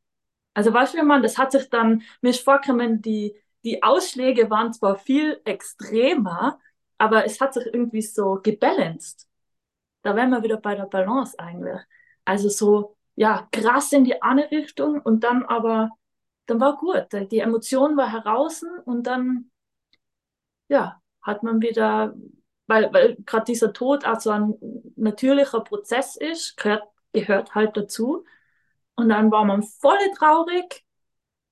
Also 0.54 0.74
weißt 0.74 0.96
du, 0.96 1.04
man, 1.04 1.24
das 1.24 1.38
hat 1.38 1.52
sich 1.52 1.70
dann, 1.70 2.04
mir 2.22 2.30
ist 2.30 2.44
vorgekommen, 2.44 3.02
die, 3.02 3.36
die 3.64 3.82
Ausschläge 3.84 4.50
waren 4.50 4.74
zwar 4.74 4.98
viel 4.98 5.40
extremer, 5.46 6.60
aber 6.98 7.26
es 7.26 7.40
hat 7.40 7.54
sich 7.54 7.66
irgendwie 7.66 8.02
so 8.02 8.40
gebalanced. 8.44 9.28
Da 10.02 10.16
wären 10.16 10.32
wir 10.32 10.44
wieder 10.44 10.58
bei 10.58 10.76
der 10.76 10.86
Balance 10.86 11.38
eigentlich. 11.40 11.80
Also 12.26 12.50
so, 12.50 12.98
ja, 13.16 13.48
krass 13.52 13.94
in 13.94 14.04
die 14.04 14.22
andere 14.22 14.52
Richtung 14.52 15.02
und 15.02 15.24
dann 15.24 15.44
aber, 15.46 15.92
dann 16.48 16.60
war 16.60 16.78
gut. 16.78 17.08
Die 17.32 17.40
Emotion 17.40 17.96
war 17.98 18.12
heraus 18.12 18.64
und 18.86 19.04
dann, 19.06 19.52
ja, 20.70 21.02
hat 21.22 21.44
man 21.44 21.62
wieder, 21.62 22.16
weil, 22.68 22.92
weil 22.94 23.18
gerade 23.26 23.46
dieser 23.46 23.74
Tod 23.74 24.06
auch 24.06 24.20
so 24.20 24.32
ein 24.32 24.56
natürlicher 24.96 25.62
Prozess 25.62 26.16
ist, 26.16 26.58
gehört, 26.58 26.84
gehört 27.14 27.54
halt 27.54 27.78
dazu. 27.78 28.26
Und 28.96 29.10
dann 29.10 29.32
war 29.32 29.46
man 29.46 29.62
voll 29.62 30.00
traurig 30.18 30.84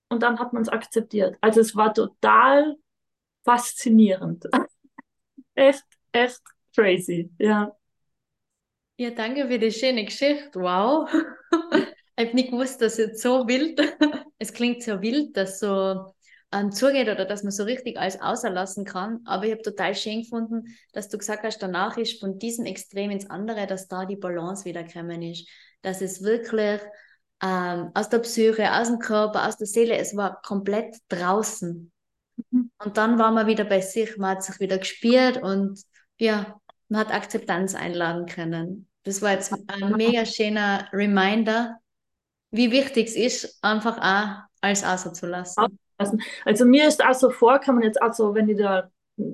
und 0.10 0.24
dann 0.24 0.40
hat 0.40 0.54
man 0.54 0.64
es 0.64 0.70
akzeptiert. 0.70 1.38
Also 1.42 1.62
es 1.62 1.76
war 1.76 1.94
total 1.94 2.78
faszinierend. 3.44 4.46
echt, 5.56 5.86
echt 6.12 6.42
crazy, 6.74 7.32
ja. 7.38 7.76
Ja, 8.98 9.12
danke 9.12 9.48
für 9.48 9.60
die 9.60 9.72
schöne 9.72 10.06
Geschichte. 10.06 10.58
Wow. 10.58 11.10
ich 12.18 12.26
habe 12.26 12.34
nicht 12.36 12.52
gewusst, 12.52 12.82
dass 12.82 12.98
es 12.98 13.22
so 13.22 13.46
wild, 13.48 13.82
es 14.40 14.54
klingt 14.54 14.84
so 14.84 15.02
wild, 15.02 15.36
dass 15.38 15.60
so 15.60 16.14
ähm, 16.52 16.72
zugeht 16.72 17.10
oder 17.10 17.26
dass 17.26 17.44
man 17.44 17.52
so 17.52 17.64
richtig 17.64 17.98
alles 17.98 18.22
außerlassen 18.22 18.86
kann. 18.86 19.20
Aber 19.26 19.46
ich 19.46 19.52
habe 19.52 19.62
total 19.62 19.96
schön 19.96 20.22
gefunden, 20.22 20.76
dass 20.94 21.10
du 21.10 21.18
gesagt 21.18 21.44
hast, 21.44 21.60
danach 21.60 21.98
ist 21.98 22.20
von 22.20 22.40
diesem 22.40 22.66
Extrem 22.66 23.12
ins 23.12 23.30
andere, 23.30 23.68
dass 23.68 23.88
da 23.88 24.06
die 24.06 24.16
Balance 24.16 24.66
wieder 24.66 24.84
gekommen 24.84 25.22
ist. 25.22 25.48
Dass 25.82 26.02
es 26.02 26.24
wirklich 26.24 26.82
ähm, 27.42 27.92
aus 27.94 28.10
der 28.10 28.20
Psyche, 28.20 28.74
aus 28.74 28.88
dem 28.88 29.00
Körper, 29.00 29.48
aus 29.48 29.58
der 29.58 29.68
Seele, 29.68 29.98
es 29.98 30.16
war 30.16 30.42
komplett 30.42 30.96
draußen. 31.10 31.92
Mhm. 32.52 32.72
Und 32.84 32.98
dann 32.98 33.20
war 33.20 33.32
man 33.32 33.48
wieder 33.48 33.66
bei 33.66 33.82
sich, 33.82 34.18
man 34.18 34.32
hat 34.32 34.44
sich 34.44 34.60
wieder 34.60 34.78
gespürt 34.78 35.42
und 35.42 35.82
ja, 36.18 36.60
man 36.88 37.02
hat 37.02 37.14
Akzeptanz 37.14 37.76
einladen 37.76 38.26
können. 38.26 38.88
Das 39.04 39.22
war 39.22 39.34
jetzt 39.34 39.54
ein 39.54 39.92
mega 39.92 40.26
schöner 40.26 40.88
Reminder, 40.92 41.78
wie 42.52 42.72
wichtig 42.72 43.08
es 43.08 43.16
ist, 43.16 43.64
einfach 43.64 43.98
auch 43.98 44.44
alles 44.62 44.84
außer 44.84 45.14
zu 45.14 45.28
lassen. 45.28 45.66
Also 46.44 46.66
mir 46.66 46.88
ist 46.88 47.04
auch 47.04 47.14
so 47.14 47.30
vorkommen, 47.30 47.82
jetzt 47.82 48.02
auch 48.02 48.14
so, 48.14 48.34
wenn 48.36 48.50
ich 48.50 48.58
da 48.58 48.90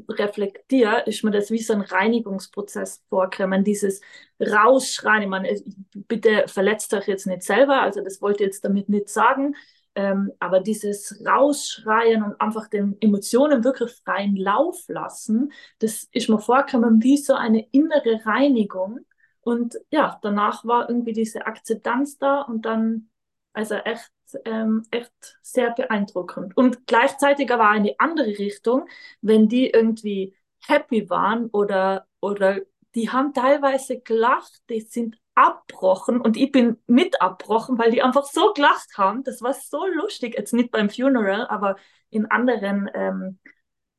reflektiere, 0.09 1.03
ist 1.07 1.23
mir 1.23 1.31
das 1.31 1.49
wie 1.49 1.57
so 1.57 1.73
ein 1.73 1.81
Reinigungsprozess 1.81 3.03
vorkommen, 3.09 3.63
dieses 3.63 4.01
Rausschreien. 4.39 5.23
Ich 5.23 5.27
meine, 5.27 5.61
bitte 6.07 6.45
verletzt 6.47 6.93
euch 6.93 7.07
jetzt 7.07 7.25
nicht 7.25 7.43
selber, 7.43 7.81
also 7.81 8.01
das 8.01 8.21
wollte 8.21 8.43
ich 8.43 8.47
jetzt 8.47 8.63
damit 8.63 8.89
nicht 8.89 9.09
sagen, 9.09 9.55
ähm, 9.95 10.31
aber 10.39 10.61
dieses 10.61 11.21
Rausschreien 11.25 12.23
und 12.23 12.39
einfach 12.39 12.69
den 12.69 12.95
Emotionen 13.01 13.63
wirklich 13.63 13.91
freien 13.91 14.35
Lauf 14.35 14.83
lassen, 14.87 15.51
das 15.79 16.07
ist 16.11 16.29
mir 16.29 16.39
vorgekommen 16.39 17.01
wie 17.03 17.17
so 17.17 17.33
eine 17.33 17.67
innere 17.71 18.25
Reinigung. 18.25 18.99
Und 19.41 19.77
ja, 19.89 20.19
danach 20.21 20.65
war 20.65 20.89
irgendwie 20.89 21.13
diese 21.13 21.45
Akzeptanz 21.45 22.17
da 22.17 22.41
und 22.41 22.65
dann, 22.65 23.09
also 23.53 23.75
echt, 23.75 24.11
ähm, 24.45 24.83
echt 24.91 25.39
sehr 25.41 25.71
beeindruckend. 25.71 26.55
Und 26.55 26.85
gleichzeitig 26.87 27.51
aber 27.51 27.75
in 27.75 27.83
die 27.83 27.99
andere 27.99 28.27
Richtung, 28.27 28.87
wenn 29.21 29.47
die 29.49 29.69
irgendwie 29.69 30.35
happy 30.67 31.09
waren 31.09 31.47
oder, 31.47 32.07
oder 32.21 32.59
die 32.95 33.09
haben 33.09 33.33
teilweise 33.33 33.99
gelacht, 33.99 34.61
die 34.69 34.81
sind 34.81 35.17
abbrochen 35.33 36.19
und 36.21 36.37
ich 36.37 36.51
bin 36.51 36.77
mit 36.87 37.21
abbrochen, 37.21 37.77
weil 37.77 37.91
die 37.91 38.01
einfach 38.03 38.25
so 38.25 38.53
gelacht 38.53 38.97
haben. 38.97 39.23
Das 39.23 39.41
war 39.41 39.53
so 39.53 39.85
lustig. 39.87 40.35
Jetzt 40.37 40.53
nicht 40.53 40.71
beim 40.71 40.89
Funeral, 40.89 41.47
aber 41.47 41.77
in 42.09 42.25
anderen, 42.29 42.89
ähm, 42.93 43.39
äh, 43.45 43.49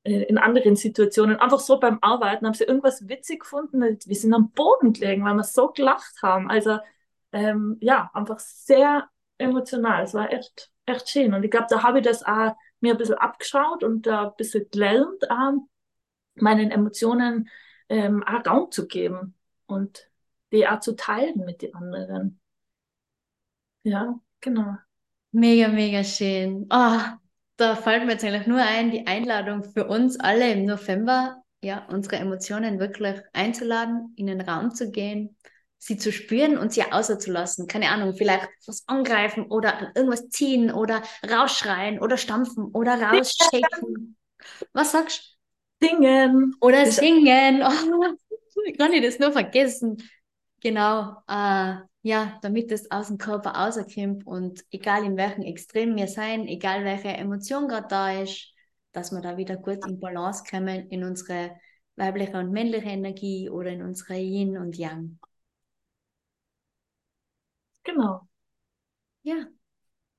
in 0.04 0.38
anderen 0.38 0.76
Situationen. 0.76 1.36
Einfach 1.36 1.60
so 1.60 1.78
beim 1.78 1.98
Arbeiten 2.00 2.46
haben 2.46 2.54
sie 2.54 2.64
irgendwas 2.64 3.08
witzig 3.08 3.40
gefunden. 3.40 3.80
Wir 3.80 4.16
sind 4.16 4.34
am 4.34 4.50
Boden 4.50 4.92
gelegen, 4.92 5.24
weil 5.24 5.34
wir 5.34 5.44
so 5.44 5.68
gelacht 5.68 6.22
haben. 6.22 6.50
Also 6.50 6.78
ähm, 7.32 7.78
ja, 7.80 8.10
einfach 8.12 8.38
sehr 8.38 9.08
emotional. 9.38 10.02
Es 10.02 10.14
war 10.14 10.32
echt, 10.32 10.70
echt 10.86 11.08
schön. 11.08 11.34
Und 11.34 11.44
ich 11.44 11.50
glaube, 11.50 11.66
da 11.70 11.82
habe 11.82 12.00
ich 12.00 12.04
das 12.04 12.24
auch 12.24 12.56
mir 12.80 12.92
ein 12.92 12.98
bisschen 12.98 13.18
abgeschaut 13.18 13.84
und 13.84 14.06
da 14.06 14.28
ein 14.28 14.36
bisschen 14.36 14.68
gelernt, 14.70 15.22
ähm, 15.30 15.68
meinen 16.34 16.70
Emotionen 16.70 17.48
ähm, 17.88 18.24
auch 18.24 18.44
Raum 18.44 18.70
zu 18.70 18.88
geben. 18.88 19.34
Und 19.66 20.10
die 20.52 20.66
auch 20.68 20.80
zu 20.80 20.96
teilen 20.96 21.44
mit 21.44 21.62
den 21.62 21.74
anderen. 21.74 22.40
Ja, 23.84 24.18
genau. 24.40 24.76
Mega, 25.30 25.68
mega 25.68 26.04
schön. 26.04 26.66
Oh, 26.70 27.00
da 27.56 27.76
fällt 27.76 28.04
mir 28.04 28.12
jetzt 28.12 28.24
eigentlich 28.24 28.46
nur 28.46 28.60
ein, 28.60 28.90
die 28.90 29.06
Einladung 29.06 29.62
für 29.64 29.86
uns 29.86 30.18
alle 30.18 30.52
im 30.52 30.64
November, 30.64 31.42
ja, 31.62 31.86
unsere 31.90 32.16
Emotionen 32.16 32.78
wirklich 32.78 33.20
einzuladen, 33.32 34.12
in 34.16 34.26
den 34.26 34.40
Raum 34.40 34.74
zu 34.74 34.90
gehen, 34.90 35.36
sie 35.78 35.96
zu 35.96 36.12
spüren 36.12 36.58
und 36.58 36.72
sie 36.72 36.82
außerzulassen. 36.82 37.66
Keine 37.66 37.90
Ahnung, 37.90 38.14
vielleicht 38.14 38.48
was 38.66 38.84
angreifen 38.86 39.46
oder 39.46 39.92
irgendwas 39.94 40.28
ziehen 40.28 40.72
oder 40.72 41.02
rausschreien 41.28 42.00
oder 42.00 42.16
stampfen 42.16 42.66
oder 42.72 43.00
rausschicken. 43.00 44.16
Was 44.72 44.92
sagst 44.92 45.38
du? 45.80 45.86
Singen. 45.86 46.54
Oder 46.60 46.86
singen. 46.86 47.62
Oh, 48.54 48.72
kann 48.76 48.92
ich 48.92 49.02
das 49.02 49.18
nur 49.18 49.32
vergessen. 49.32 49.96
Genau, 50.62 51.16
äh, 51.26 51.74
ja, 52.02 52.38
damit 52.40 52.70
es 52.70 52.88
aus 52.90 53.08
dem 53.08 53.18
Körper 53.18 53.50
rauskommt 53.50 54.24
und 54.26 54.64
egal 54.70 55.04
in 55.04 55.16
welchem 55.16 55.42
Extrem 55.42 55.96
wir 55.96 56.06
sein, 56.06 56.46
egal 56.46 56.84
welche 56.84 57.08
Emotion 57.08 57.66
gerade 57.66 57.88
da 57.88 58.12
ist, 58.22 58.52
dass 58.92 59.10
wir 59.10 59.20
da 59.20 59.36
wieder 59.36 59.56
gut 59.56 59.84
in 59.88 59.98
Balance 59.98 60.44
kommen 60.48 60.88
in 60.90 61.02
unsere 61.02 61.56
weibliche 61.96 62.38
und 62.38 62.52
männliche 62.52 62.90
Energie 62.90 63.50
oder 63.50 63.70
in 63.70 63.82
unsere 63.82 64.14
Yin 64.18 64.56
und 64.56 64.76
Yang. 64.78 65.18
Genau. 67.84 68.28
Ja. 69.22 69.46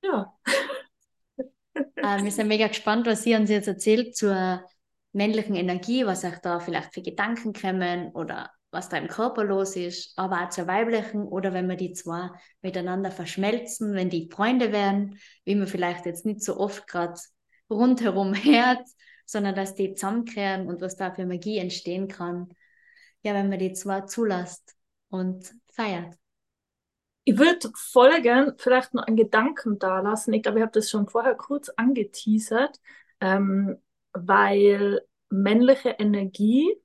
Ja. 0.02 0.34
äh, 1.74 2.22
wir 2.22 2.30
sind 2.30 2.48
mega 2.48 2.68
gespannt, 2.68 3.06
was 3.06 3.22
Sie 3.22 3.34
uns 3.34 3.50
jetzt 3.50 3.68
erzählt 3.68 4.16
zur 4.16 4.62
männlichen 5.12 5.54
Energie, 5.54 6.04
was 6.06 6.24
euch 6.24 6.38
da 6.40 6.60
vielleicht 6.60 6.92
für 6.92 7.02
Gedanken 7.02 7.52
kommen 7.54 8.12
oder 8.12 8.50
was 8.74 8.88
da 8.88 8.98
im 8.98 9.08
Körper 9.08 9.44
los 9.44 9.76
ist, 9.76 10.18
aber 10.18 10.44
auch 10.44 10.50
zur 10.50 10.66
weiblichen 10.66 11.22
oder 11.22 11.54
wenn 11.54 11.68
wir 11.68 11.76
die 11.76 11.92
zwei 11.92 12.30
miteinander 12.60 13.10
verschmelzen, 13.10 13.94
wenn 13.94 14.10
die 14.10 14.28
Freunde 14.30 14.72
werden, 14.72 15.18
wie 15.44 15.54
man 15.54 15.66
vielleicht 15.66 16.04
jetzt 16.06 16.26
nicht 16.26 16.42
so 16.42 16.58
oft 16.58 16.86
gerade 16.86 17.14
rundherum 17.70 18.34
hört, 18.44 18.86
sondern 19.24 19.54
dass 19.54 19.74
die 19.74 19.94
zusammenkehren 19.94 20.68
und 20.68 20.80
was 20.80 20.96
da 20.96 21.14
für 21.14 21.24
Magie 21.24 21.58
entstehen 21.58 22.08
kann, 22.08 22.48
ja, 23.22 23.32
wenn 23.32 23.48
man 23.48 23.58
die 23.58 23.72
zwei 23.72 24.02
zulässt 24.02 24.76
und 25.08 25.54
feiert. 25.72 26.14
Ich 27.24 27.38
würde 27.38 27.70
voll 27.74 28.20
gern 28.20 28.54
vielleicht 28.58 28.92
noch 28.92 29.04
einen 29.04 29.16
Gedanken 29.16 29.78
da 29.78 30.00
lassen. 30.00 30.34
Ich 30.34 30.42
glaube, 30.42 30.58
ich 30.58 30.62
habe 30.62 30.72
das 30.72 30.90
schon 30.90 31.08
vorher 31.08 31.34
kurz 31.34 31.70
angeteasert, 31.70 32.78
ähm, 33.20 33.78
weil 34.12 35.00
männliche 35.30 35.90
Energie 35.90 36.76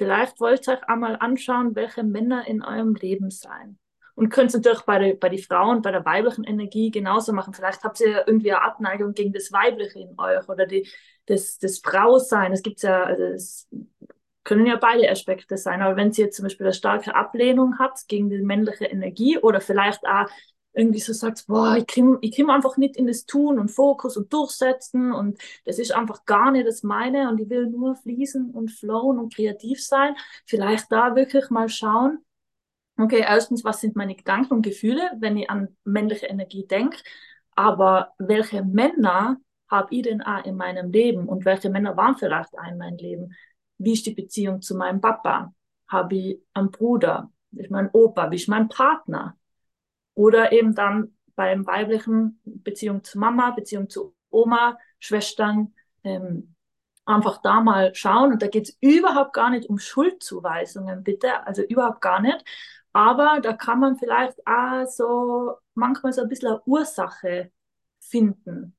Vielleicht 0.00 0.40
wollt 0.40 0.66
ihr 0.66 0.72
euch 0.72 0.88
einmal 0.88 1.16
anschauen, 1.20 1.76
welche 1.76 2.02
Männer 2.02 2.46
in 2.46 2.62
eurem 2.62 2.94
Leben 2.94 3.30
sein. 3.30 3.78
Und 4.14 4.30
könnt 4.30 4.48
es 4.48 4.54
natürlich 4.54 4.80
bei, 4.86 4.98
der, 4.98 5.14
bei 5.16 5.28
den 5.28 5.40
Frauen, 5.40 5.82
bei 5.82 5.90
der 5.90 6.06
weiblichen 6.06 6.44
Energie 6.44 6.90
genauso 6.90 7.34
machen. 7.34 7.52
Vielleicht 7.52 7.84
habt 7.84 8.00
ihr 8.00 8.26
irgendwie 8.26 8.50
eine 8.50 8.62
Abneigung 8.62 9.12
gegen 9.12 9.34
das 9.34 9.52
Weibliche 9.52 9.98
in 9.98 10.18
euch 10.18 10.48
oder 10.48 10.64
die, 10.64 10.88
das, 11.26 11.58
das 11.58 11.80
Frausein. 11.80 12.50
Es 12.54 12.62
gibt 12.62 12.80
ja, 12.80 13.02
also 13.02 13.24
es 13.24 13.68
können 14.42 14.64
ja 14.64 14.76
beide 14.76 15.10
Aspekte 15.10 15.58
sein. 15.58 15.82
Aber 15.82 15.96
wenn 15.96 16.12
jetzt 16.12 16.36
zum 16.36 16.44
Beispiel 16.44 16.64
eine 16.64 16.72
starke 16.72 17.14
Ablehnung 17.14 17.78
hat 17.78 18.00
gegen 18.08 18.30
die 18.30 18.38
männliche 18.38 18.86
Energie 18.86 19.36
oder 19.36 19.60
vielleicht 19.60 20.06
auch 20.06 20.30
irgendwie 20.72 21.00
so 21.00 21.12
sagst, 21.12 21.48
boah, 21.48 21.76
ich 21.76 21.86
komme 21.92 22.18
ich 22.20 22.36
komm 22.36 22.50
einfach 22.50 22.76
nicht 22.76 22.96
in 22.96 23.06
das 23.06 23.26
Tun 23.26 23.58
und 23.58 23.70
Fokus 23.70 24.16
und 24.16 24.32
Durchsetzen 24.32 25.12
und 25.12 25.38
das 25.64 25.78
ist 25.78 25.92
einfach 25.92 26.24
gar 26.26 26.52
nicht 26.52 26.66
das 26.66 26.82
meine 26.82 27.28
und 27.28 27.40
ich 27.40 27.50
will 27.50 27.66
nur 27.68 27.96
fließen 27.96 28.50
und 28.52 28.70
flowen 28.70 29.18
und 29.18 29.34
kreativ 29.34 29.84
sein, 29.84 30.14
vielleicht 30.46 30.90
da 30.92 31.16
wirklich 31.16 31.50
mal 31.50 31.68
schauen, 31.68 32.18
okay, 32.98 33.20
erstens, 33.26 33.64
was 33.64 33.80
sind 33.80 33.96
meine 33.96 34.14
Gedanken 34.14 34.54
und 34.54 34.62
Gefühle, 34.62 35.10
wenn 35.18 35.36
ich 35.36 35.50
an 35.50 35.76
männliche 35.84 36.26
Energie 36.26 36.66
denke, 36.66 36.98
aber 37.56 38.14
welche 38.18 38.62
Männer 38.64 39.38
habe 39.68 39.94
ich 39.94 40.02
denn 40.02 40.22
auch 40.22 40.44
in 40.44 40.56
meinem 40.56 40.90
Leben 40.90 41.28
und 41.28 41.44
welche 41.44 41.70
Männer 41.70 41.96
waren 41.96 42.16
vielleicht 42.16 42.58
auch 42.58 42.66
in 42.68 42.78
meinem 42.78 42.96
Leben? 42.98 43.34
Wie 43.78 43.92
ist 43.92 44.06
die 44.06 44.14
Beziehung 44.14 44.62
zu 44.62 44.76
meinem 44.76 45.00
Papa? 45.00 45.54
Habe 45.88 46.14
ich 46.16 46.40
einen 46.54 46.70
Bruder? 46.70 47.30
Wie 47.50 47.62
ist 47.62 47.70
mein 47.70 47.90
Opa? 47.92 48.30
Wie 48.30 48.36
ist 48.36 48.48
mein 48.48 48.68
Partner? 48.68 49.36
Oder 50.14 50.52
eben 50.52 50.74
dann 50.74 51.16
beim 51.34 51.66
weiblichen 51.66 52.40
Beziehung 52.44 53.04
zu 53.04 53.18
Mama, 53.18 53.50
Beziehung 53.52 53.88
zu 53.88 54.14
Oma, 54.30 54.78
Schwestern, 54.98 55.74
ähm, 56.04 56.54
einfach 57.04 57.40
da 57.42 57.60
mal 57.60 57.94
schauen. 57.94 58.32
Und 58.32 58.42
da 58.42 58.48
geht 58.48 58.68
es 58.68 58.78
überhaupt 58.80 59.32
gar 59.32 59.50
nicht 59.50 59.68
um 59.68 59.78
Schuldzuweisungen, 59.78 61.02
bitte, 61.02 61.46
also 61.46 61.62
überhaupt 61.62 62.00
gar 62.00 62.20
nicht. 62.20 62.44
Aber 62.92 63.40
da 63.40 63.52
kann 63.52 63.80
man 63.80 63.96
vielleicht 63.96 64.46
auch 64.46 64.86
so 64.86 65.54
manchmal 65.74 66.12
so 66.12 66.22
ein 66.22 66.28
bisschen 66.28 66.48
eine 66.48 66.62
Ursache 66.64 67.52
finden. 68.00 68.76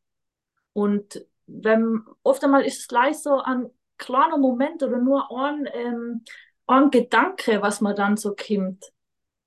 Und 0.74 1.26
wenn, 1.48 2.04
oft 2.24 2.44
einmal 2.44 2.66
ist 2.66 2.80
es 2.80 2.88
gleich 2.88 3.20
so 3.20 3.42
ein 3.42 3.70
kleiner 3.98 4.38
Moment 4.38 4.84
oder 4.84 4.98
nur 4.98 5.32
ein, 5.32 5.68
ähm, 5.74 6.24
ein 6.68 6.90
Gedanke, 6.90 7.62
was 7.62 7.82
man 7.82 7.96
dann 7.96 8.18
so 8.18 8.36
kommt. 8.36 8.92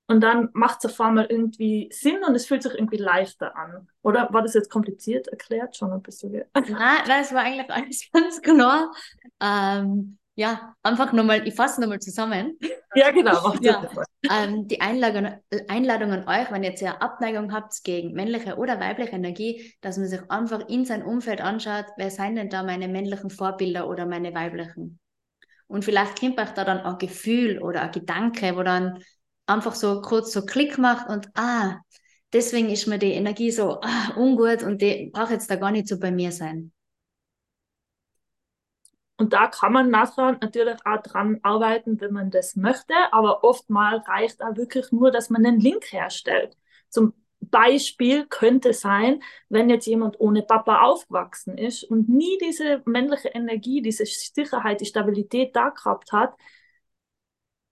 Und 0.07 0.21
dann 0.21 0.51
macht 0.53 0.85
es 0.85 0.91
auf 0.91 1.01
einmal 1.01 1.27
irgendwie 1.31 1.89
Sinn 1.91 2.23
und 2.27 2.35
es 2.35 2.47
fühlt 2.47 2.63
sich 2.63 2.75
irgendwie 2.75 2.99
leichter 2.99 3.57
an. 3.57 3.89
Oder 4.03 4.29
war 4.33 4.43
das 4.43 4.53
jetzt 4.53 4.71
kompliziert 4.71 5.29
erklärt 5.29 5.77
schon 5.77 5.93
ein 5.93 6.03
bisschen? 6.03 6.45
Nein, 6.55 7.23
es 7.23 7.33
war 7.33 7.43
eigentlich 7.43 7.71
alles 7.71 8.09
ganz 8.13 8.43
klar. 8.43 8.93
Ähm, 9.41 10.19
ja, 10.37 10.75
einfach 10.83 11.13
nochmal, 11.13 11.47
ich 11.47 11.55
fasse 11.55 11.81
nochmal 11.81 12.01
zusammen. 12.01 12.59
Ja, 12.95 13.13
genau. 13.13 13.55
ja. 13.61 13.89
Ähm, 14.31 14.67
die 14.67 14.81
Einladung, 14.81 15.33
Einladung 15.69 16.11
an 16.11 16.29
euch, 16.29 16.51
wenn 16.51 16.65
ihr 16.65 16.71
jetzt 16.71 16.83
eine 16.83 17.01
Abneigung 17.01 17.53
habt 17.53 17.83
gegen 17.85 18.13
männliche 18.13 18.57
oder 18.57 18.81
weibliche 18.81 19.13
Energie, 19.13 19.75
dass 19.81 19.97
man 19.97 20.09
sich 20.09 20.21
einfach 20.29 20.69
in 20.69 20.85
sein 20.85 21.05
Umfeld 21.05 21.41
anschaut, 21.41 21.87
wer 21.97 22.11
sind 22.11 22.37
denn 22.37 22.51
da 22.51 22.63
meine 22.63 22.89
männlichen 22.89 23.31
Vorbilder 23.31 23.89
oder 23.89 24.07
meine 24.07 24.35
weiblichen? 24.35 24.99
Und 25.67 25.85
vielleicht 25.85 26.21
kommt 26.21 26.39
euch 26.39 26.51
da 26.51 26.65
dann 26.65 26.81
ein 26.81 26.99
Gefühl 26.99 27.59
oder 27.61 27.83
ein 27.83 27.93
Gedanke, 27.93 28.57
wo 28.57 28.63
dann 28.63 29.03
einfach 29.47 29.75
so 29.75 30.01
kurz 30.01 30.33
so 30.33 30.45
Klick 30.45 30.79
macht 30.79 31.09
und 31.09 31.29
ah, 31.35 31.81
deswegen 32.33 32.71
ist 32.71 32.87
mir 32.87 32.99
die 32.99 33.13
Energie 33.13 33.51
so 33.51 33.81
ah, 33.83 34.15
ungut 34.17 34.63
und 34.63 34.83
die 34.83 35.11
braucht 35.13 35.31
jetzt 35.31 35.51
da 35.51 35.57
gar 35.57 35.71
nicht 35.71 35.89
so 35.89 35.99
bei 35.99 36.11
mir 36.11 36.33
sein. 36.33 36.73
Und 39.17 39.33
da 39.33 39.47
kann 39.47 39.73
man 39.73 39.91
nachher 39.91 40.33
natürlich 40.41 40.77
auch 40.85 41.01
dran 41.03 41.39
arbeiten, 41.43 42.01
wenn 42.01 42.13
man 42.13 42.31
das 42.31 42.57
möchte, 42.57 42.95
aber 43.13 43.45
oftmals 43.45 44.07
reicht 44.09 44.43
auch 44.43 44.57
wirklich 44.57 44.91
nur, 44.91 45.13
dass 45.13 45.31
man 45.31 45.47
einen 45.47 45.61
Link 45.61 45.93
herstellt. 45.93 46.57
Zum 46.89 47.15
Beispiel 47.41 48.27
könnte 48.27 48.73
sein, 48.73 49.23
wenn 49.49 49.71
jetzt 49.71 49.87
jemand 49.87 50.19
ohne 50.19 50.43
Papa 50.43 50.83
aufgewachsen 50.83 51.57
ist 51.59 51.85
und 51.85 52.09
nie 52.09 52.39
diese 52.39 52.83
männliche 52.87 53.29
Energie, 53.29 53.83
diese 53.83 54.05
Sicherheit, 54.07 54.81
die 54.81 54.87
Stabilität 54.87 55.55
da 55.55 55.69
gehabt 55.71 56.13
hat, 56.13 56.35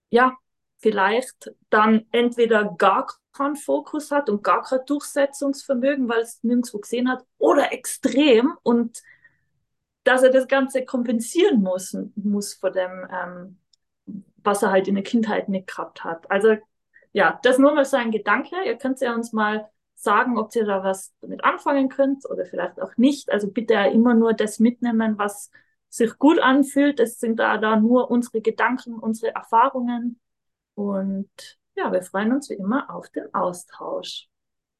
ja, 0.09 0.37
vielleicht 0.83 1.51
dann 1.69 2.05
entweder 2.11 2.75
gar 2.77 3.07
keinen 3.31 3.55
Fokus 3.55 4.11
hat 4.11 4.29
und 4.29 4.43
gar 4.43 4.61
kein 4.63 4.85
Durchsetzungsvermögen, 4.85 6.07
weil 6.07 6.21
es 6.21 6.43
nirgendwo 6.43 6.77
gesehen 6.77 7.09
hat, 7.09 7.25
oder 7.39 7.73
extrem 7.73 8.53
und 8.61 9.01
dass 10.03 10.21
er 10.21 10.29
das 10.29 10.47
Ganze 10.47 10.85
kompensieren 10.85 11.61
muss, 11.61 11.97
muss 12.15 12.53
vor 12.53 12.71
dem, 12.71 13.07
ähm, 13.09 13.57
was 14.43 14.61
er 14.61 14.71
halt 14.71 14.87
in 14.87 14.95
der 14.95 15.03
Kindheit 15.03 15.49
nicht 15.49 15.67
gehabt 15.67 16.03
hat. 16.03 16.29
Also 16.29 16.57
ja, 17.13 17.39
das 17.43 17.57
nur 17.57 17.73
mal 17.73 17.85
so 17.85 17.95
ein 17.97 18.11
Gedanke. 18.11 18.55
Ihr 18.65 18.77
könnt 18.77 18.99
ja 18.99 19.15
uns 19.15 19.31
mal 19.33 19.69
sagen, 19.95 20.37
ob 20.37 20.53
ihr 20.55 20.65
da 20.65 20.83
was 20.83 21.13
damit 21.21 21.43
anfangen 21.45 21.87
könnt 21.87 22.29
oder 22.29 22.45
vielleicht 22.45 22.81
auch 22.81 22.97
nicht. 22.97 23.31
Also 23.31 23.49
bitte 23.49 23.75
immer 23.75 24.13
nur 24.13 24.33
das 24.33 24.59
mitnehmen, 24.59 25.17
was 25.17 25.49
sich 25.89 26.17
gut 26.17 26.39
anfühlt. 26.39 26.99
Es 26.99 27.19
sind 27.19 27.37
da, 27.39 27.57
da 27.57 27.77
nur 27.79 28.11
unsere 28.11 28.41
Gedanken, 28.41 28.99
unsere 28.99 29.33
Erfahrungen. 29.33 30.19
Und 30.75 31.29
ja, 31.75 31.91
wir 31.91 32.01
freuen 32.01 32.31
uns 32.33 32.49
wie 32.49 32.55
immer 32.55 32.93
auf 32.93 33.09
den 33.09 33.33
Austausch. 33.33 34.27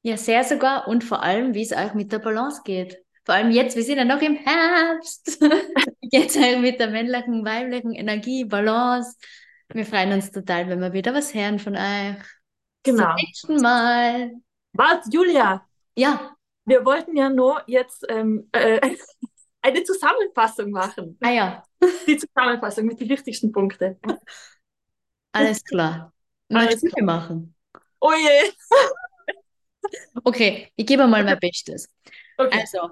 Ja, 0.02 0.16
sehr 0.16 0.44
sogar 0.44 0.86
und 0.86 1.02
vor 1.02 1.22
allem, 1.22 1.54
wie 1.54 1.62
es 1.62 1.72
euch 1.72 1.94
mit 1.94 2.12
der 2.12 2.18
Balance 2.18 2.62
geht. 2.64 3.02
Vor 3.24 3.34
allem 3.34 3.50
jetzt, 3.50 3.74
wir 3.74 3.82
sind 3.82 3.96
ja 3.96 4.04
noch 4.04 4.20
im 4.20 4.36
Herbst. 4.36 5.40
wie 6.00 6.08
geht 6.08 6.28
es 6.28 6.36
euch 6.36 6.58
mit 6.58 6.78
der 6.78 6.90
männlichen, 6.90 7.44
weiblichen 7.44 7.92
Energie, 7.92 8.44
Balance? 8.44 9.16
Wir 9.68 9.86
freuen 9.86 10.12
uns 10.12 10.30
total, 10.30 10.68
wenn 10.68 10.80
wir 10.80 10.92
wieder 10.92 11.14
was 11.14 11.32
hören 11.32 11.58
von 11.58 11.74
euch. 11.74 12.22
Genau. 12.82 13.06
Zum 13.06 13.14
nächsten 13.14 13.62
Mal. 13.62 14.32
Was, 14.74 15.08
Julia? 15.10 15.66
Ja. 15.96 16.36
Wir 16.66 16.84
wollten 16.84 17.16
ja 17.16 17.30
nur 17.30 17.62
jetzt 17.66 18.04
ähm, 18.08 18.48
äh, 18.52 18.80
eine 19.62 19.82
Zusammenfassung 19.84 20.70
machen. 20.70 21.18
Ah 21.22 21.30
ja. 21.30 21.64
Die 22.06 22.18
Zusammenfassung 22.18 22.84
mit 22.86 23.00
den 23.00 23.08
wichtigsten 23.08 23.52
Punkten. 23.52 23.98
Alles 25.34 25.64
klar. 25.64 26.12
Alles 26.48 26.80
du 26.80 27.04
machen? 27.04 27.54
Oh 28.00 28.12
je. 28.12 28.52
Okay, 30.22 30.70
ich 30.76 30.86
gebe 30.86 31.06
mal 31.06 31.24
mein 31.24 31.38
Bestes. 31.38 31.88
Okay. 32.38 32.60
Also, 32.60 32.90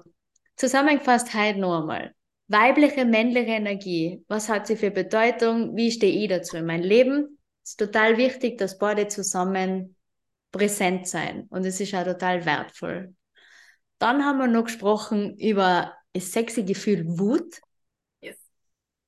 zusammengefasst 0.55 1.33
heute 1.33 1.59
noch 1.59 1.79
einmal. 1.79 2.13
Weibliche, 2.47 3.05
männliche 3.05 3.51
Energie. 3.51 4.23
Was 4.27 4.49
hat 4.49 4.67
sie 4.67 4.75
für 4.75 4.91
Bedeutung? 4.91 5.75
Wie 5.75 5.91
stehe 5.91 6.21
ich 6.21 6.29
dazu 6.29 6.57
in 6.57 6.65
meinem 6.65 6.83
Leben? 6.83 7.39
Es 7.63 7.71
ist 7.71 7.79
total 7.79 8.17
wichtig, 8.17 8.57
dass 8.57 8.77
beide 8.77 9.07
zusammen 9.07 9.95
präsent 10.51 11.07
sein. 11.07 11.47
Und 11.49 11.65
es 11.65 11.79
ist 11.79 11.95
auch 11.95 12.03
total 12.03 12.45
wertvoll. 12.45 13.15
Dann 13.99 14.25
haben 14.25 14.39
wir 14.39 14.47
noch 14.47 14.65
gesprochen 14.65 15.37
über 15.37 15.93
das 16.11 16.31
sexy 16.31 16.63
Gefühl 16.63 17.05
Wut. 17.17 17.61
Yes. 18.19 18.35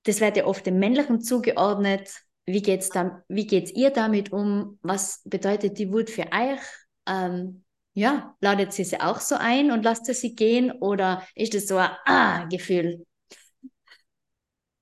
Das 0.04 0.21
wird 0.21 0.38
ja 0.38 0.45
oft 0.45 0.65
dem 0.65 0.80
Männlichen 0.80 1.19
zugeordnet. 1.21 2.21
Wie 2.45 2.62
geht's 2.62 2.89
dann, 2.89 3.23
wie 3.27 3.47
geht's 3.47 3.71
ihr 3.71 3.89
damit 3.89 4.31
um? 4.31 4.77
Was 4.81 5.21
bedeutet 5.25 5.79
die 5.79 5.91
Wut 5.91 6.10
für 6.10 6.27
euch? 6.31 6.62
Ähm, 7.08 7.63
ja, 7.93 8.36
ladet 8.41 8.73
sie 8.73 8.84
sie 8.84 8.99
auch 8.99 9.19
so 9.19 9.36
ein 9.36 9.71
und 9.71 9.84
lasst 9.84 10.05
sie 10.05 10.36
gehen 10.36 10.71
oder 10.71 11.25
ist 11.34 11.55
es 11.55 11.67
so 11.67 11.77
ein 11.77 11.91
Ah-Gefühl? 12.05 13.05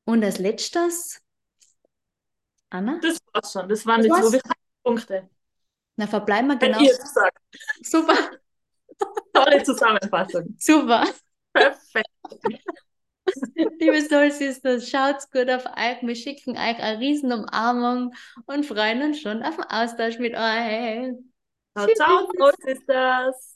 Und 0.06 0.24
als 0.24 0.40
letztes, 0.40 1.22
Anna? 2.70 3.00
Das 3.02 3.20
war's 3.32 3.52
schon, 3.52 3.70
das 3.70 3.86
waren 3.86 4.04
jetzt 4.04 4.32
so 4.32 4.40
Punkte. 4.84 5.30
Na, 5.96 6.08
verbleiben 6.08 6.48
wir 6.48 6.58
genau. 6.58 6.82
Ihr 6.82 6.96
sagt. 6.96 7.38
Super. 7.82 8.16
Tolle 9.32 9.64
Zusammenfassung. 9.64 10.56
Super. 10.60 11.06
Perfekt. 11.54 12.10
Liebe 13.80 14.02
Soul 14.02 14.32
Sisters, 14.32 14.90
schaut's 14.90 15.30
gut 15.32 15.50
auf 15.50 15.66
euch. 15.66 16.02
Wir 16.02 16.16
schicken 16.16 16.52
euch 16.52 16.80
eine 16.80 17.00
riesen 17.00 17.32
Umarmung 17.32 18.14
und 18.46 18.66
freuen 18.66 19.02
uns 19.02 19.22
schon 19.22 19.44
auf 19.44 19.56
den 19.56 19.66
Austausch 19.66 20.20
mit 20.20 20.34
euch. 20.34 21.14
Ciao, 21.76 21.88
ciao, 21.96 22.28
Soul 22.38 22.54
Sisters. 22.66 23.53